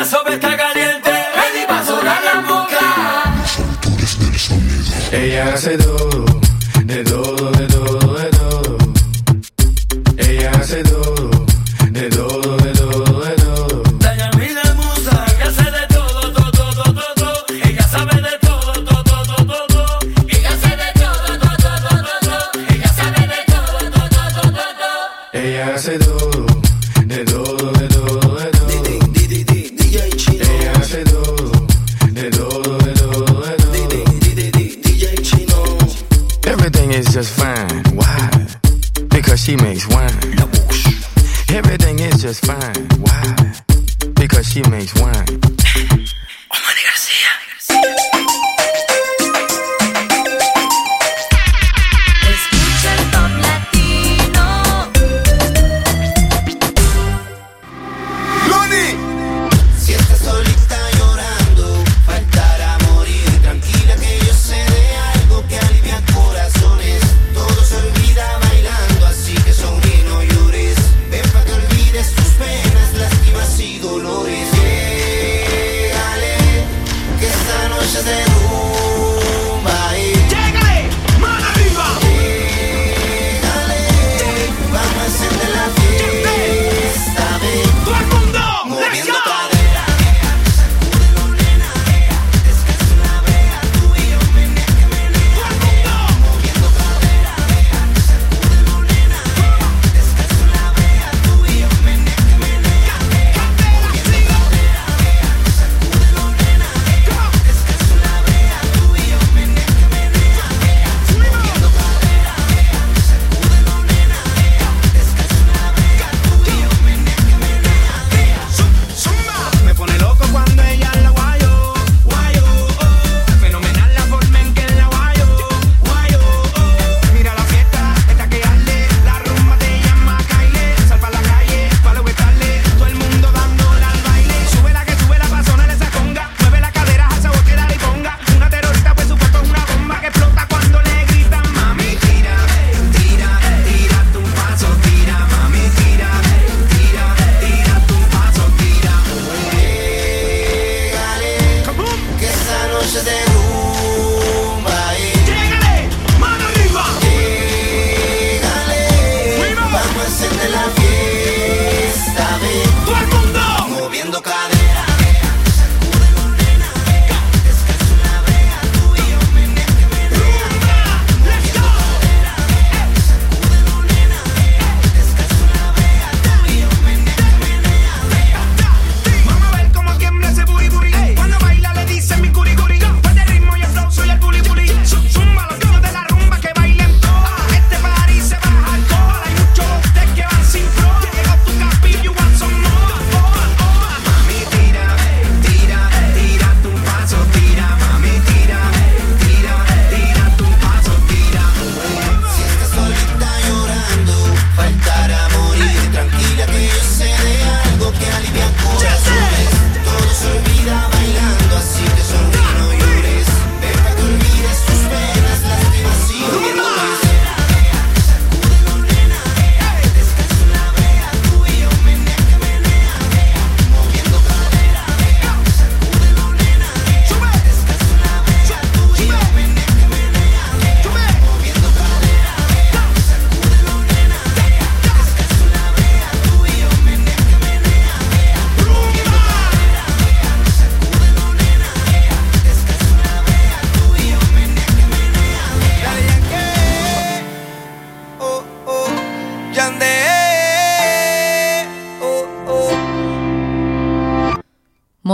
la 0.00 0.06
sopa 0.06 0.32
está 0.32 0.56
caliente, 0.56 1.10
ready 1.10 1.66
pa' 1.68 1.84
sonar 1.84 2.22
la 2.24 2.40
boca. 2.40 3.44
Soltores 3.44 4.18
del 4.18 4.38
sonido. 4.38 4.94
Ella 5.12 5.52
hace 5.52 5.76
dos. 5.76 6.09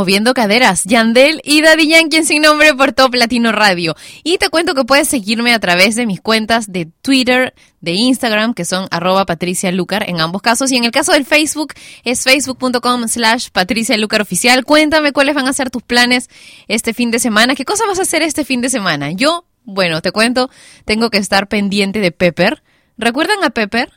Moviendo 0.07 0.35
Caderas, 0.35 0.85
Yandel 0.85 1.41
y 1.43 1.63
Daddy 1.63 1.89
Yankee 1.89 2.19
en 2.19 2.27
sin 2.27 2.43
nombre 2.43 2.73
por 2.75 2.93
Top 2.93 3.13
Latino 3.13 3.51
Radio. 3.51 3.97
Y 4.23 4.39
te 4.39 4.51
cuento 4.51 4.77
que 4.77 4.85
puedes 4.85 5.09
seguirme 5.09 5.53
a 5.53 5.59
través 5.59 5.97
de 5.97 6.07
mis 6.07 6.21
cuentas 6.21 6.71
de 6.71 6.87
Twitter, 7.03 7.55
de 7.81 7.91
Instagram, 7.91 8.55
que 8.55 8.65
son 8.65 8.87
arroba 8.93 9.27
Patricia 9.27 9.73
Lucar 9.73 10.09
en 10.09 10.21
ambos 10.21 10.43
casos. 10.43 10.71
Y 10.71 10.77
en 10.77 10.85
el 10.85 10.93
caso 10.93 11.11
del 11.11 11.25
Facebook 11.25 11.75
es 12.05 12.23
facebook.com 12.23 13.09
slash 13.09 13.49
Patricia 13.51 13.97
Lucar 13.97 14.21
Oficial. 14.21 14.65
Cuéntame 14.65 15.11
cuáles 15.11 15.35
van 15.35 15.49
a 15.49 15.53
ser 15.53 15.71
tus 15.71 15.83
planes 15.83 16.31
este 16.69 16.95
fin 16.95 17.11
de 17.11 17.19
semana. 17.19 17.57
¿Qué 17.57 17.65
cosa 17.65 17.85
vas 17.89 17.99
a 17.99 18.03
hacer 18.03 18.23
este 18.23 18.45
fin 18.45 18.61
de 18.61 18.71
semana? 18.71 19.11
Yo, 19.11 19.45
bueno, 19.65 20.03
te 20.03 20.13
cuento, 20.13 20.51
tengo 20.85 21.11
que 21.11 21.19
estar 21.19 21.49
pendiente 21.49 21.99
de 21.99 22.13
Pepper. 22.13 22.63
¿Recuerdan 22.97 23.43
a 23.43 23.51
Pepper? 23.51 23.91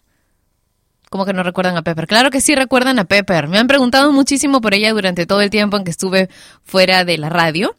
¿Cómo 1.09 1.25
que 1.25 1.33
no 1.33 1.41
recuerdan 1.41 1.75
a 1.75 1.81
Pepper? 1.81 2.05
Claro 2.05 2.29
que 2.29 2.39
sí 2.39 2.53
recuerdan 2.53 2.99
a 2.99 3.05
Pepper. 3.05 3.47
Me 3.47 3.57
han 3.57 3.67
preguntado 3.67 4.11
muchísimo 4.11 4.61
por 4.61 4.75
ella 4.75 4.91
durante 4.91 5.25
todo 5.25 5.41
el 5.41 5.49
tiempo 5.49 5.75
en 5.75 5.83
que 5.83 5.91
estuve 5.91 6.29
fuera 6.63 7.03
de 7.03 7.17
la 7.17 7.29
radio. 7.29 7.75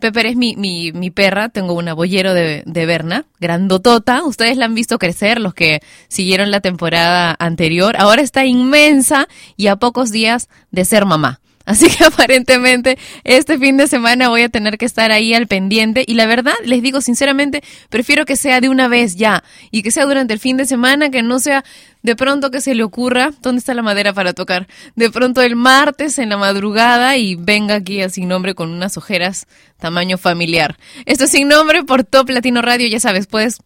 Pepper 0.00 0.26
es 0.26 0.36
mi, 0.36 0.56
mi, 0.56 0.90
mi 0.90 1.10
perra, 1.10 1.48
tengo 1.48 1.74
una 1.74 1.94
boyero 1.94 2.34
de, 2.34 2.64
de 2.66 2.86
Berna, 2.86 3.26
grandotota. 3.38 4.24
Ustedes 4.24 4.56
la 4.56 4.64
han 4.64 4.74
visto 4.74 4.98
crecer, 4.98 5.40
los 5.40 5.54
que 5.54 5.82
siguieron 6.08 6.50
la 6.50 6.60
temporada 6.60 7.36
anterior. 7.38 7.94
Ahora 7.96 8.22
está 8.22 8.44
inmensa 8.44 9.28
y 9.56 9.68
a 9.68 9.76
pocos 9.76 10.10
días 10.10 10.48
de 10.72 10.84
ser 10.84 11.06
mamá. 11.06 11.40
Así 11.64 11.88
que 11.88 12.04
aparentemente 12.04 12.98
este 13.24 13.58
fin 13.58 13.76
de 13.76 13.86
semana 13.86 14.28
voy 14.28 14.42
a 14.42 14.48
tener 14.48 14.78
que 14.78 14.84
estar 14.84 15.12
ahí 15.12 15.34
al 15.34 15.46
pendiente 15.46 16.04
y 16.06 16.14
la 16.14 16.26
verdad, 16.26 16.54
les 16.64 16.82
digo 16.82 17.00
sinceramente, 17.00 17.62
prefiero 17.88 18.26
que 18.26 18.36
sea 18.36 18.60
de 18.60 18.68
una 18.68 18.88
vez 18.88 19.16
ya 19.16 19.44
y 19.70 19.82
que 19.82 19.90
sea 19.90 20.04
durante 20.04 20.34
el 20.34 20.40
fin 20.40 20.56
de 20.56 20.66
semana, 20.66 21.10
que 21.10 21.22
no 21.22 21.38
sea 21.40 21.64
de 22.02 22.16
pronto 22.16 22.50
que 22.50 22.60
se 22.60 22.74
le 22.74 22.82
ocurra, 22.82 23.30
¿dónde 23.40 23.60
está 23.60 23.72
la 23.72 23.82
madera 23.82 24.12
para 24.12 24.34
tocar? 24.34 24.68
De 24.94 25.10
pronto 25.10 25.40
el 25.40 25.56
martes 25.56 26.18
en 26.18 26.28
la 26.28 26.36
madrugada 26.36 27.16
y 27.16 27.34
venga 27.34 27.76
aquí 27.76 28.02
a 28.02 28.10
Sin 28.10 28.28
Nombre 28.28 28.54
con 28.54 28.70
unas 28.70 28.98
ojeras 28.98 29.46
tamaño 29.78 30.18
familiar. 30.18 30.76
Esto 31.06 31.24
es 31.24 31.30
Sin 31.30 31.48
Nombre 31.48 31.82
por 31.82 32.04
Top 32.04 32.28
Latino 32.28 32.60
Radio, 32.60 32.88
ya 32.88 33.00
sabes, 33.00 33.26
pues 33.26 33.58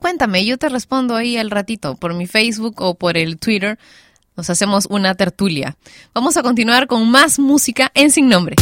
cuéntame, 0.00 0.44
yo 0.44 0.58
te 0.58 0.68
respondo 0.68 1.16
ahí 1.16 1.36
al 1.36 1.50
ratito 1.50 1.96
por 1.96 2.14
mi 2.14 2.28
Facebook 2.28 2.80
o 2.80 2.94
por 2.94 3.16
el 3.16 3.36
Twitter 3.38 3.78
nos 4.36 4.50
hacemos 4.50 4.86
una 4.90 5.14
tertulia. 5.14 5.76
Vamos 6.14 6.36
a 6.36 6.42
continuar 6.42 6.86
con 6.86 7.10
más 7.10 7.38
música 7.38 7.90
en 7.94 8.10
Sin 8.10 8.28
Nombre. 8.28 8.56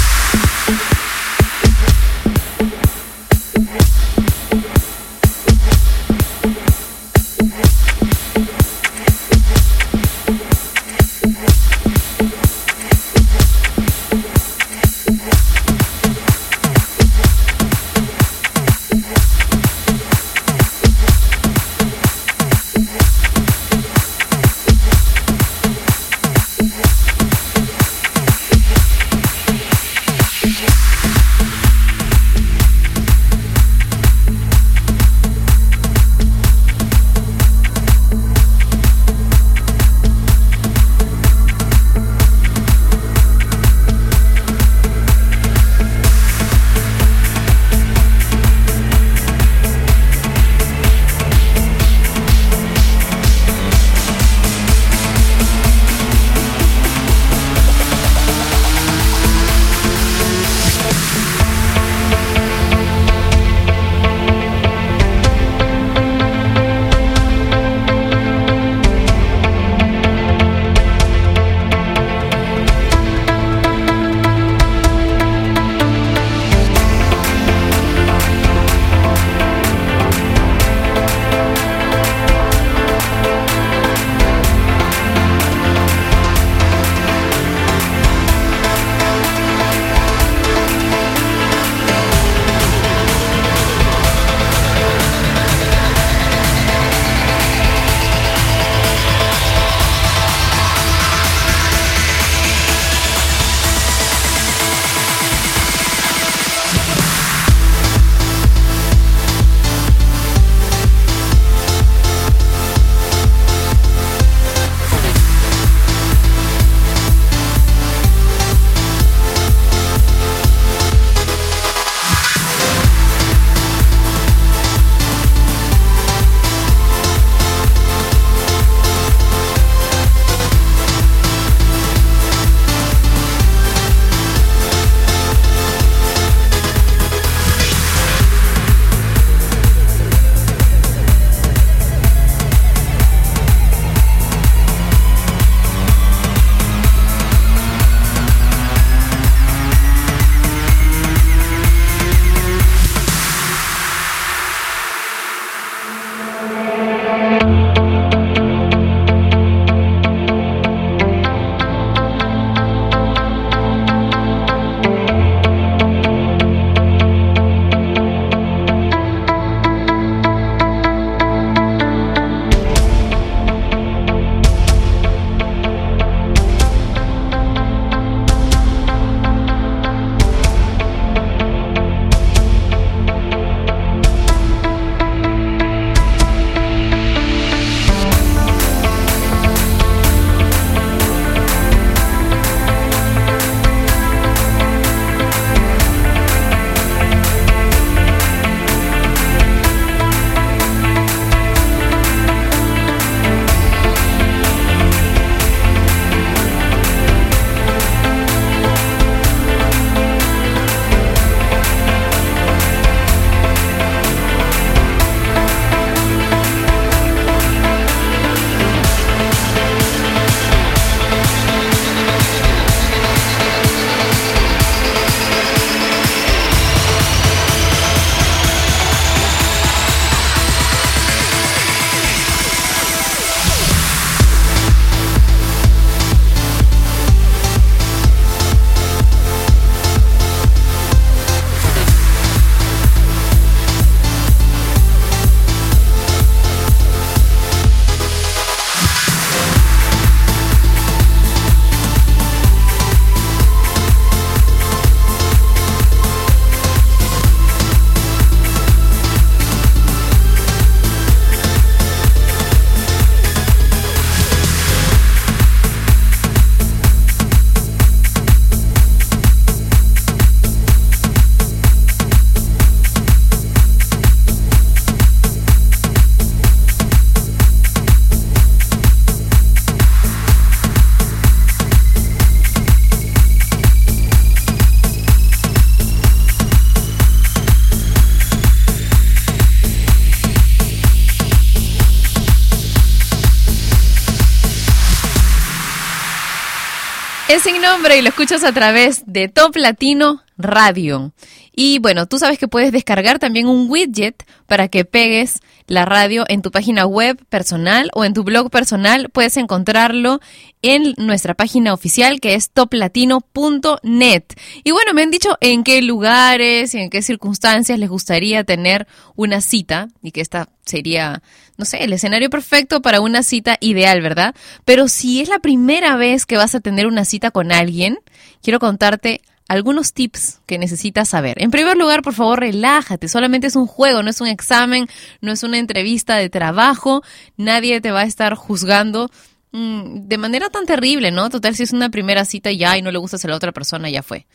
Sin 297.44 297.60
nombre 297.60 297.98
y 297.98 298.00
lo 298.00 298.08
escuchas 298.08 298.42
a 298.42 298.52
través 298.52 299.02
de 299.04 299.28
Top 299.28 299.54
Latino 299.56 300.22
Radio. 300.38 301.12
Y 301.52 301.78
bueno, 301.78 302.06
tú 302.06 302.18
sabes 302.18 302.38
que 302.38 302.48
puedes 302.48 302.72
descargar 302.72 303.18
también 303.18 303.46
un 303.46 303.70
widget 303.70 304.24
para 304.46 304.68
que 304.68 304.86
pegues 304.86 305.40
la 305.66 305.84
radio 305.84 306.24
en 306.28 306.40
tu 306.40 306.50
página 306.50 306.86
web 306.86 307.22
personal 307.28 307.90
o 307.92 308.06
en 308.06 308.14
tu 308.14 308.24
blog 308.24 308.50
personal. 308.50 309.10
Puedes 309.10 309.36
encontrarlo 309.36 310.20
en 310.62 310.94
nuestra 310.96 311.34
página 311.34 311.74
oficial 311.74 312.18
que 312.18 312.34
es 312.34 312.50
toplatino.net. 312.50 314.24
Y 314.64 314.70
bueno, 314.70 314.94
me 314.94 315.02
han 315.02 315.10
dicho 315.10 315.36
en 315.42 315.64
qué 315.64 315.82
lugares 315.82 316.74
y 316.74 316.78
en 316.78 316.88
qué 316.88 317.02
circunstancias 317.02 317.78
les 317.78 317.90
gustaría 317.90 318.44
tener 318.44 318.86
una 319.16 319.42
cita 319.42 319.88
y 320.02 320.12
que 320.12 320.22
esta 320.22 320.48
sería, 320.64 321.22
no 321.56 321.64
sé, 321.64 321.84
el 321.84 321.92
escenario 321.92 322.30
perfecto 322.30 322.82
para 322.82 323.00
una 323.00 323.22
cita 323.22 323.56
ideal, 323.60 324.00
¿verdad? 324.00 324.34
Pero 324.64 324.88
si 324.88 325.20
es 325.20 325.28
la 325.28 325.38
primera 325.38 325.96
vez 325.96 326.26
que 326.26 326.36
vas 326.36 326.54
a 326.54 326.60
tener 326.60 326.86
una 326.86 327.04
cita 327.04 327.30
con 327.30 327.52
alguien, 327.52 327.98
quiero 328.42 328.58
contarte 328.58 329.22
algunos 329.48 329.92
tips 329.92 330.40
que 330.46 330.58
necesitas 330.58 331.10
saber. 331.10 331.40
En 331.40 331.50
primer 331.50 331.76
lugar, 331.76 332.02
por 332.02 332.14
favor, 332.14 332.40
relájate. 332.40 333.08
Solamente 333.08 333.46
es 333.46 333.56
un 333.56 333.66
juego, 333.66 334.02
no 334.02 334.10
es 334.10 334.20
un 334.20 334.28
examen, 334.28 334.86
no 335.20 335.32
es 335.32 335.42
una 335.42 335.58
entrevista 335.58 336.16
de 336.16 336.30
trabajo. 336.30 337.02
Nadie 337.36 337.80
te 337.80 337.90
va 337.90 338.00
a 338.00 338.04
estar 338.04 338.34
juzgando 338.34 339.10
mm, 339.52 340.08
de 340.08 340.18
manera 340.18 340.48
tan 340.48 340.66
terrible, 340.66 341.10
¿no? 341.10 341.28
Total, 341.28 341.54
si 341.54 341.62
es 341.62 341.72
una 341.72 341.90
primera 341.90 342.24
cita 342.24 342.50
ya 342.52 342.78
y 342.78 342.82
no 342.82 342.90
le 342.90 342.98
gustas 342.98 343.24
a 343.24 343.28
la 343.28 343.36
otra 343.36 343.52
persona, 343.52 343.90
ya 343.90 344.02
fue. 344.02 344.26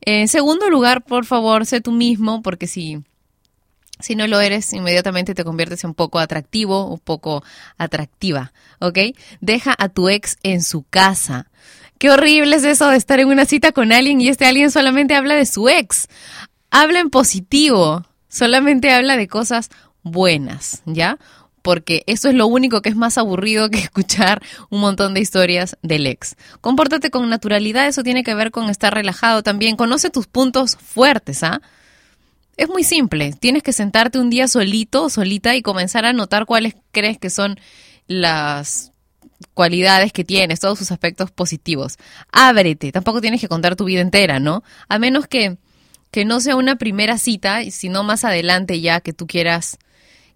En 0.00 0.28
segundo 0.28 0.70
lugar, 0.70 1.04
por 1.04 1.26
favor, 1.26 1.66
sé 1.66 1.80
tú 1.80 1.92
mismo, 1.92 2.42
porque 2.42 2.66
si 2.66 3.02
si 4.04 4.16
no 4.16 4.26
lo 4.26 4.40
eres, 4.40 4.72
inmediatamente 4.74 5.34
te 5.34 5.44
conviertes 5.44 5.82
en 5.82 5.90
un 5.90 5.94
poco 5.94 6.18
atractivo, 6.18 6.86
un 6.86 6.98
poco 6.98 7.42
atractiva, 7.78 8.52
¿ok? 8.80 8.98
Deja 9.40 9.74
a 9.78 9.88
tu 9.88 10.10
ex 10.10 10.36
en 10.42 10.62
su 10.62 10.82
casa. 10.82 11.48
Qué 11.98 12.10
horrible 12.10 12.56
es 12.56 12.64
eso 12.64 12.90
de 12.90 12.98
estar 12.98 13.18
en 13.18 13.28
una 13.28 13.46
cita 13.46 13.72
con 13.72 13.92
alguien 13.92 14.20
y 14.20 14.28
este 14.28 14.44
alguien 14.44 14.70
solamente 14.70 15.14
habla 15.14 15.36
de 15.36 15.46
su 15.46 15.70
ex. 15.70 16.08
Habla 16.70 17.00
en 17.00 17.08
positivo, 17.08 18.04
solamente 18.28 18.92
habla 18.92 19.16
de 19.16 19.26
cosas 19.26 19.70
buenas, 20.02 20.82
¿ya? 20.84 21.18
Porque 21.62 22.02
eso 22.06 22.28
es 22.28 22.34
lo 22.34 22.46
único 22.46 22.82
que 22.82 22.90
es 22.90 22.96
más 22.96 23.16
aburrido 23.16 23.70
que 23.70 23.78
escuchar 23.88 24.42
un 24.68 24.80
montón 24.80 25.14
de 25.14 25.20
historias 25.20 25.78
del 25.80 26.06
ex. 26.06 26.36
Compórtate 26.60 27.10
con 27.10 27.26
naturalidad, 27.30 27.86
eso 27.86 28.02
tiene 28.02 28.22
que 28.22 28.34
ver 28.34 28.50
con 28.50 28.68
estar 28.68 28.92
relajado 28.92 29.42
también. 29.42 29.76
Conoce 29.76 30.10
tus 30.10 30.26
puntos 30.26 30.76
fuertes, 30.76 31.42
¿ah? 31.42 31.62
Es 32.56 32.68
muy 32.68 32.84
simple, 32.84 33.32
tienes 33.32 33.62
que 33.62 33.72
sentarte 33.72 34.18
un 34.18 34.30
día 34.30 34.46
solito 34.46 35.10
solita 35.10 35.56
y 35.56 35.62
comenzar 35.62 36.04
a 36.04 36.12
notar 36.12 36.46
cuáles 36.46 36.74
crees 36.92 37.18
que 37.18 37.30
son 37.30 37.58
las 38.06 38.92
cualidades 39.54 40.12
que 40.12 40.24
tienes, 40.24 40.60
todos 40.60 40.78
sus 40.78 40.92
aspectos 40.92 41.30
positivos. 41.30 41.96
Ábrete, 42.32 42.92
tampoco 42.92 43.20
tienes 43.20 43.40
que 43.40 43.48
contar 43.48 43.76
tu 43.76 43.84
vida 43.84 44.00
entera, 44.00 44.38
¿no? 44.38 44.62
A 44.88 44.98
menos 44.98 45.26
que, 45.26 45.58
que 46.10 46.24
no 46.24 46.40
sea 46.40 46.56
una 46.56 46.76
primera 46.76 47.18
cita, 47.18 47.68
sino 47.70 48.04
más 48.04 48.24
adelante 48.24 48.80
ya 48.80 49.00
que 49.00 49.12
tú 49.12 49.26
quieras 49.26 49.78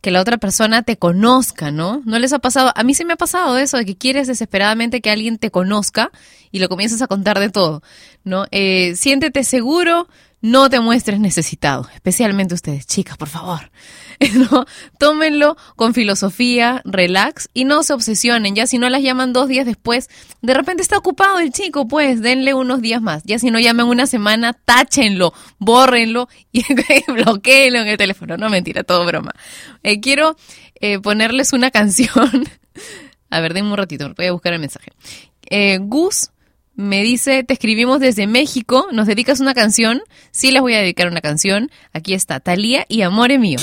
que 0.01 0.11
la 0.13 0.21
otra 0.21 0.39
persona 0.39 0.83
te 0.83 0.97
conozca, 0.97 1.71
¿no? 1.73 2.03
¿No 2.05 2.19
les 2.19 2.33
ha 2.33 2.39
pasado? 2.39 2.73
A 2.77 2.85
mí 2.85 2.95
sí 2.95 3.05
me 3.05 3.15
ha 3.15 3.17
pasado 3.17 3.59
eso, 3.59 3.79
de 3.79 3.85
que 3.85 3.97
quieres 3.97 4.29
desesperadamente 4.29 5.01
que 5.01 5.11
alguien 5.11 5.39
te 5.39 5.51
conozca 5.51 6.13
y 6.53 6.61
lo 6.61 6.69
comienzas 6.69 7.03
a 7.03 7.09
contar 7.09 7.41
de 7.41 7.51
todo, 7.51 7.83
¿no? 8.23 8.47
Eh, 8.53 8.95
siéntete 8.95 9.43
seguro, 9.43 10.09
no 10.41 10.71
te 10.71 10.79
muestres 10.79 11.19
necesitado, 11.19 11.89
especialmente 11.95 12.55
ustedes, 12.55 12.87
chicas, 12.87 13.17
por 13.17 13.29
favor. 13.29 13.71
Tómenlo 14.99 15.57
con 15.75 15.95
filosofía, 15.95 16.81
relax 16.85 17.49
y 17.55 17.65
no 17.65 17.83
se 17.83 17.93
obsesionen. 17.93 18.55
Ya 18.55 18.67
si 18.67 18.79
no 18.79 18.89
las 18.89 19.03
llaman 19.03 19.33
dos 19.33 19.49
días 19.49 19.67
después, 19.67 20.09
de 20.41 20.55
repente 20.55 20.83
está 20.83 20.97
ocupado 20.97 21.41
el 21.41 21.51
chico, 21.51 21.89
pues 21.89 22.23
denle 22.23 22.55
unos 22.55 22.81
días 22.81 23.03
más. 23.03 23.25
Ya 23.25 23.39
si 23.39 23.51
no 23.51 23.59
llaman 23.59 23.87
una 23.87 24.07
semana, 24.07 24.53
táchenlo, 24.53 25.33
bórrenlo 25.59 26.29
y 26.53 26.63
bloqueenlo 27.11 27.81
en 27.81 27.89
el 27.89 27.97
teléfono. 27.97 28.37
No 28.37 28.49
mentira, 28.49 28.85
todo 28.85 29.05
broma. 29.07 29.33
Eh, 29.83 30.01
quiero 30.01 30.37
eh, 30.77 31.01
ponerles 31.01 31.53
una 31.53 31.71
canción. 31.73 32.45
a 33.31 33.41
ver, 33.41 33.55
denme 33.55 33.71
un 33.71 33.77
ratito, 33.77 34.13
voy 34.17 34.27
a 34.27 34.33
buscar 34.33 34.53
el 34.53 34.61
mensaje. 34.61 34.93
Eh, 35.51 35.79
Gus 35.81 36.31
me 36.79 37.03
dice, 37.03 37.43
te 37.43 37.55
escribimos 37.55 37.99
desde 37.99 38.29
México, 38.29 38.87
nos 38.93 39.09
dedicas 39.09 39.41
una 39.41 39.53
canción. 39.53 40.01
Sí, 40.31 40.53
les 40.53 40.63
voy 40.63 40.75
a 40.75 40.79
dedicar 40.79 41.09
una 41.09 41.21
canción. 41.21 41.73
Aquí 41.93 42.15
está, 42.15 42.39
Talía 42.39 42.87
y 42.89 43.03
Amore 43.03 43.37
Mío. 43.37 43.59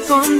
con 0.00 0.35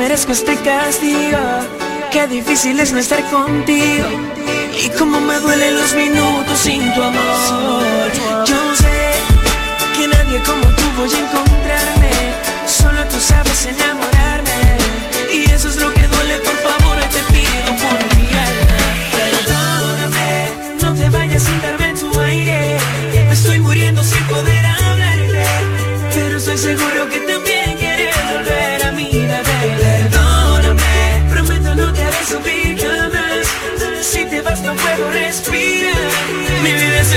merezco 0.00 0.32
este 0.32 0.56
castigo. 0.56 1.38
Qué 2.10 2.26
difícil 2.26 2.80
es 2.80 2.90
no 2.90 3.00
estar 3.00 3.22
contigo. 3.28 4.08
Y 4.82 4.88
cómo 4.98 5.20
me 5.20 5.38
duelen 5.40 5.76
los 5.76 5.94
minutos 5.94 6.58
sin 6.58 6.82
tu 6.94 7.02
amor. 7.02 8.08
Yo 8.46 8.60
sé 8.82 8.98
que 9.96 10.08
nadie 10.08 10.38
como 10.48 10.64
tú 10.78 10.84
voy 10.96 11.10
a 11.12 11.18
encontrarme. 11.24 12.12
Solo 12.66 13.04
tú 13.10 13.18
sabes 13.20 13.66
enamorarme. 13.66 14.60
Y 15.34 15.50
eso 15.50 15.68
es 15.68 15.76
lo 15.76 15.92
que 15.92 15.99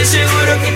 seguro 0.05 0.61
que 0.61 0.72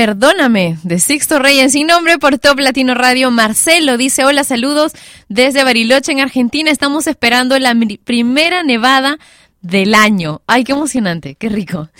Perdóname, 0.00 0.78
de 0.82 0.98
Sixto 0.98 1.38
Reyes, 1.38 1.72
sin 1.72 1.88
nombre 1.88 2.16
por 2.16 2.38
Top 2.38 2.58
Latino 2.58 2.94
Radio. 2.94 3.30
Marcelo 3.30 3.98
dice, 3.98 4.24
hola, 4.24 4.44
saludos 4.44 4.92
desde 5.28 5.62
Bariloche, 5.62 6.10
en 6.10 6.20
Argentina. 6.20 6.70
Estamos 6.70 7.06
esperando 7.06 7.58
la 7.58 7.76
primera 8.02 8.62
nevada 8.62 9.18
del 9.60 9.94
año. 9.94 10.40
Ay, 10.46 10.64
qué 10.64 10.72
emocionante, 10.72 11.34
qué 11.34 11.50
rico. 11.50 11.90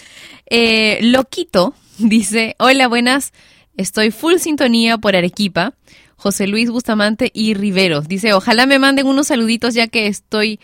Eh, 0.46 1.00
Loquito 1.02 1.74
dice, 1.98 2.56
hola, 2.58 2.88
buenas. 2.88 3.34
Estoy 3.76 4.12
full 4.12 4.36
sintonía 4.36 4.96
por 4.96 5.14
Arequipa. 5.14 5.74
José 6.16 6.46
Luis 6.46 6.70
Bustamante 6.70 7.30
y 7.34 7.52
Riveros. 7.52 8.08
Dice, 8.08 8.32
ojalá 8.32 8.64
me 8.64 8.78
manden 8.78 9.08
unos 9.08 9.26
saluditos 9.26 9.74
ya 9.74 9.88
que 9.88 10.06
estoy 10.06 10.58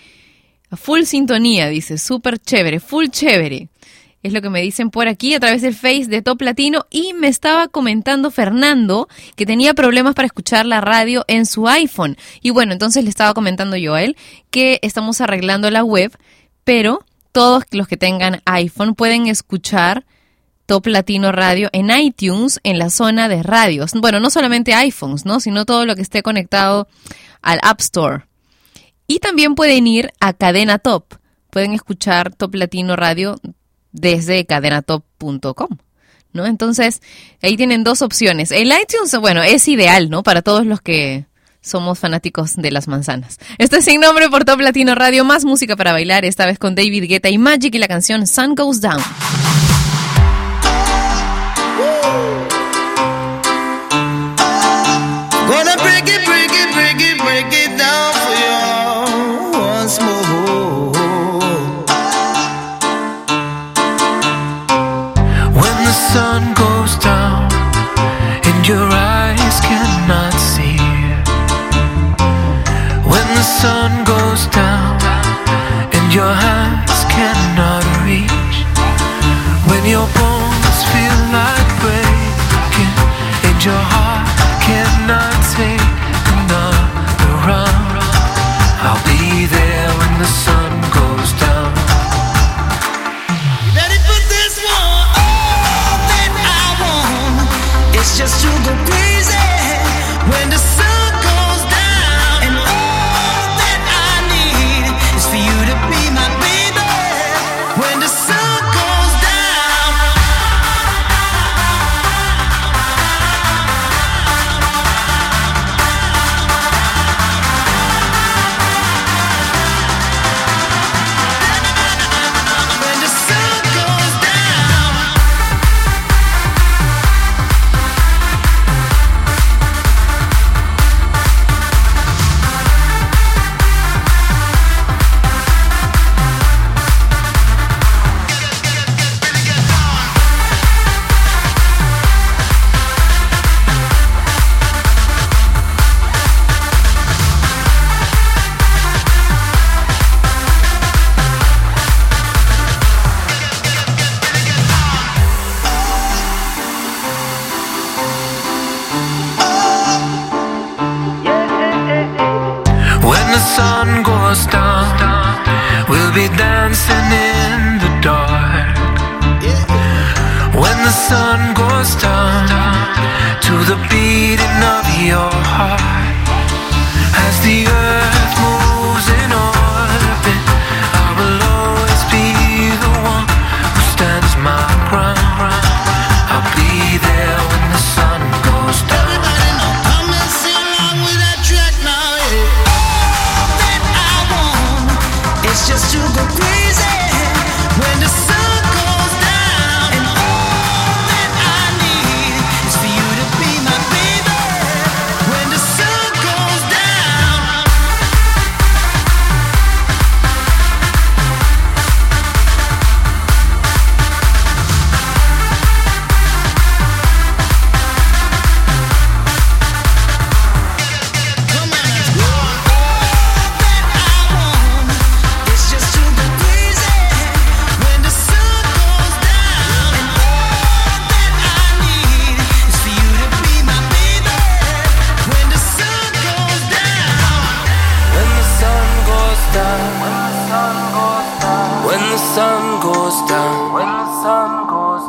full 0.72 1.02
sintonía. 1.02 1.68
Dice, 1.68 1.98
súper 1.98 2.38
chévere, 2.38 2.80
full 2.80 3.08
chévere. 3.08 3.68
Es 4.26 4.32
lo 4.32 4.42
que 4.42 4.50
me 4.50 4.60
dicen 4.60 4.90
por 4.90 5.06
aquí 5.06 5.34
a 5.34 5.38
través 5.38 5.62
del 5.62 5.72
Face 5.72 6.06
de 6.06 6.20
Top 6.20 6.42
Latino. 6.42 6.84
Y 6.90 7.12
me 7.12 7.28
estaba 7.28 7.68
comentando 7.68 8.32
Fernando 8.32 9.08
que 9.36 9.46
tenía 9.46 9.72
problemas 9.72 10.16
para 10.16 10.26
escuchar 10.26 10.66
la 10.66 10.80
radio 10.80 11.24
en 11.28 11.46
su 11.46 11.68
iPhone. 11.68 12.16
Y 12.42 12.50
bueno, 12.50 12.72
entonces 12.72 13.04
le 13.04 13.10
estaba 13.10 13.34
comentando 13.34 13.76
yo 13.76 13.94
a 13.94 14.02
él 14.02 14.16
que 14.50 14.80
estamos 14.82 15.20
arreglando 15.20 15.70
la 15.70 15.84
web, 15.84 16.10
pero 16.64 17.04
todos 17.30 17.62
los 17.70 17.86
que 17.86 17.96
tengan 17.96 18.42
iPhone 18.46 18.96
pueden 18.96 19.28
escuchar 19.28 20.04
Top 20.66 20.88
Latino 20.88 21.30
Radio 21.30 21.68
en 21.72 21.96
iTunes 21.96 22.58
en 22.64 22.80
la 22.80 22.90
zona 22.90 23.28
de 23.28 23.44
radios. 23.44 23.92
Bueno, 23.92 24.18
no 24.18 24.30
solamente 24.30 24.74
iPhones, 24.74 25.24
¿no? 25.24 25.38
Sino 25.38 25.66
todo 25.66 25.86
lo 25.86 25.94
que 25.94 26.02
esté 26.02 26.24
conectado 26.24 26.88
al 27.42 27.60
App 27.62 27.80
Store. 27.80 28.24
Y 29.06 29.20
también 29.20 29.54
pueden 29.54 29.86
ir 29.86 30.12
a 30.18 30.32
Cadena 30.32 30.80
Top. 30.80 31.14
Pueden 31.50 31.74
escuchar 31.74 32.34
Top 32.34 32.56
Latino 32.56 32.96
Radio 32.96 33.36
desde 33.96 34.44
cadenatop.com. 34.46 35.78
¿No? 36.32 36.44
Entonces, 36.44 37.00
ahí 37.42 37.56
tienen 37.56 37.82
dos 37.82 38.02
opciones. 38.02 38.50
El 38.50 38.68
iTunes, 38.68 39.18
bueno, 39.20 39.42
es 39.42 39.66
ideal, 39.68 40.10
¿no? 40.10 40.22
Para 40.22 40.42
todos 40.42 40.66
los 40.66 40.82
que 40.82 41.24
somos 41.62 41.98
fanáticos 41.98 42.56
de 42.56 42.70
las 42.70 42.88
manzanas. 42.88 43.38
Esto 43.58 43.76
es 43.76 43.86
sin 43.86 44.00
nombre 44.00 44.28
por 44.28 44.44
Top 44.44 44.60
Latino 44.60 44.94
Radio, 44.94 45.24
más 45.24 45.44
música 45.44 45.76
para 45.76 45.92
bailar, 45.92 46.24
esta 46.26 46.44
vez 46.46 46.58
con 46.58 46.74
David 46.74 47.08
Guetta 47.08 47.30
y 47.30 47.38
Magic 47.38 47.74
y 47.74 47.78
la 47.78 47.88
canción 47.88 48.26
Sun 48.26 48.54
Goes 48.54 48.80
Down. 48.80 49.02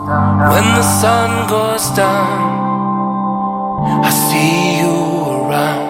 When 0.07 0.63
the 0.75 0.83
sun 0.83 1.47
goes 1.49 1.93
down, 1.93 2.39
I 4.05 4.09
see 4.09 4.79
you 4.79 5.49
around. 5.49 5.87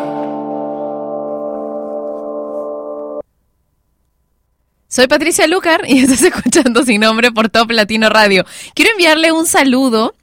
Soy 4.88 5.07
Patricia 5.07 5.45
Lucar 5.45 5.82
y 5.88 5.99
estás 6.03 6.24
escuchando 6.24 6.84
Sin 6.84 7.01
Nombre 7.01 7.32
por 7.32 7.49
Top 7.49 7.70
Latino 7.70 8.09
Radio. 8.09 8.43
Quiero 8.74 8.91
enviarle 8.91 9.32
un 9.32 9.45
saludo 9.45 10.15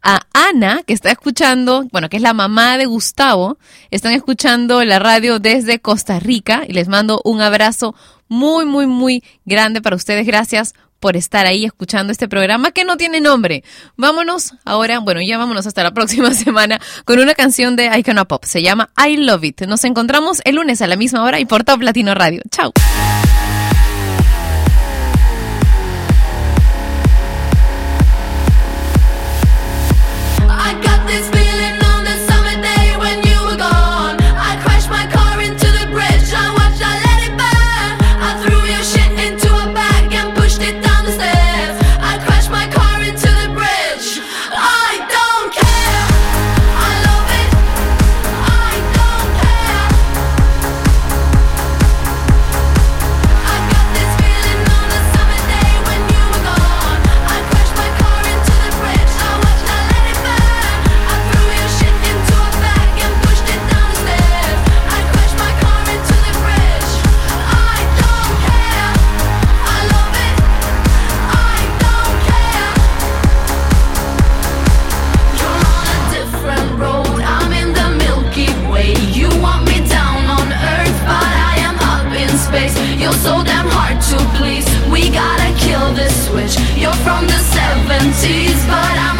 a 0.00 0.20
Ana, 0.32 0.82
que 0.86 0.92
está 0.92 1.10
escuchando, 1.10 1.88
bueno, 1.90 2.08
que 2.08 2.18
es 2.18 2.22
la 2.22 2.34
mamá 2.34 2.78
de 2.78 2.86
Gustavo. 2.86 3.58
Están 3.90 4.12
escuchando 4.12 4.84
la 4.84 5.00
radio 5.00 5.40
desde 5.40 5.80
Costa 5.80 6.20
Rica 6.20 6.62
y 6.68 6.72
les 6.74 6.86
mando 6.86 7.20
un 7.24 7.40
abrazo 7.40 7.96
muy, 8.28 8.64
muy, 8.64 8.86
muy 8.86 9.24
grande 9.44 9.82
para 9.82 9.96
ustedes. 9.96 10.24
Gracias 10.24 10.74
por 11.00 11.16
estar 11.16 11.46
ahí 11.46 11.64
escuchando 11.64 12.12
este 12.12 12.28
programa 12.28 12.70
que 12.70 12.84
no 12.84 12.96
tiene 12.96 13.20
nombre. 13.20 13.64
Vámonos 13.96 14.54
ahora, 14.64 15.00
bueno, 15.00 15.20
ya 15.20 15.38
vámonos 15.38 15.66
hasta 15.66 15.82
la 15.82 15.90
próxima 15.94 16.32
semana 16.32 16.80
con 17.04 17.18
una 17.18 17.34
canción 17.34 17.74
de 17.74 17.90
Icona 17.98 18.26
Pop. 18.26 18.44
Se 18.44 18.62
llama 18.62 18.90
I 18.96 19.16
Love 19.16 19.44
It. 19.44 19.62
Nos 19.62 19.84
encontramos 19.84 20.40
el 20.44 20.56
lunes 20.56 20.82
a 20.82 20.86
la 20.86 20.96
misma 20.96 21.24
hora 21.24 21.40
y 21.40 21.46
por 21.46 21.64
Top 21.64 21.82
Latino 21.82 22.14
Radio. 22.14 22.42
Chao. 22.50 22.72
70s, 88.00 88.66
but 88.66 88.96
I'm 88.98 89.19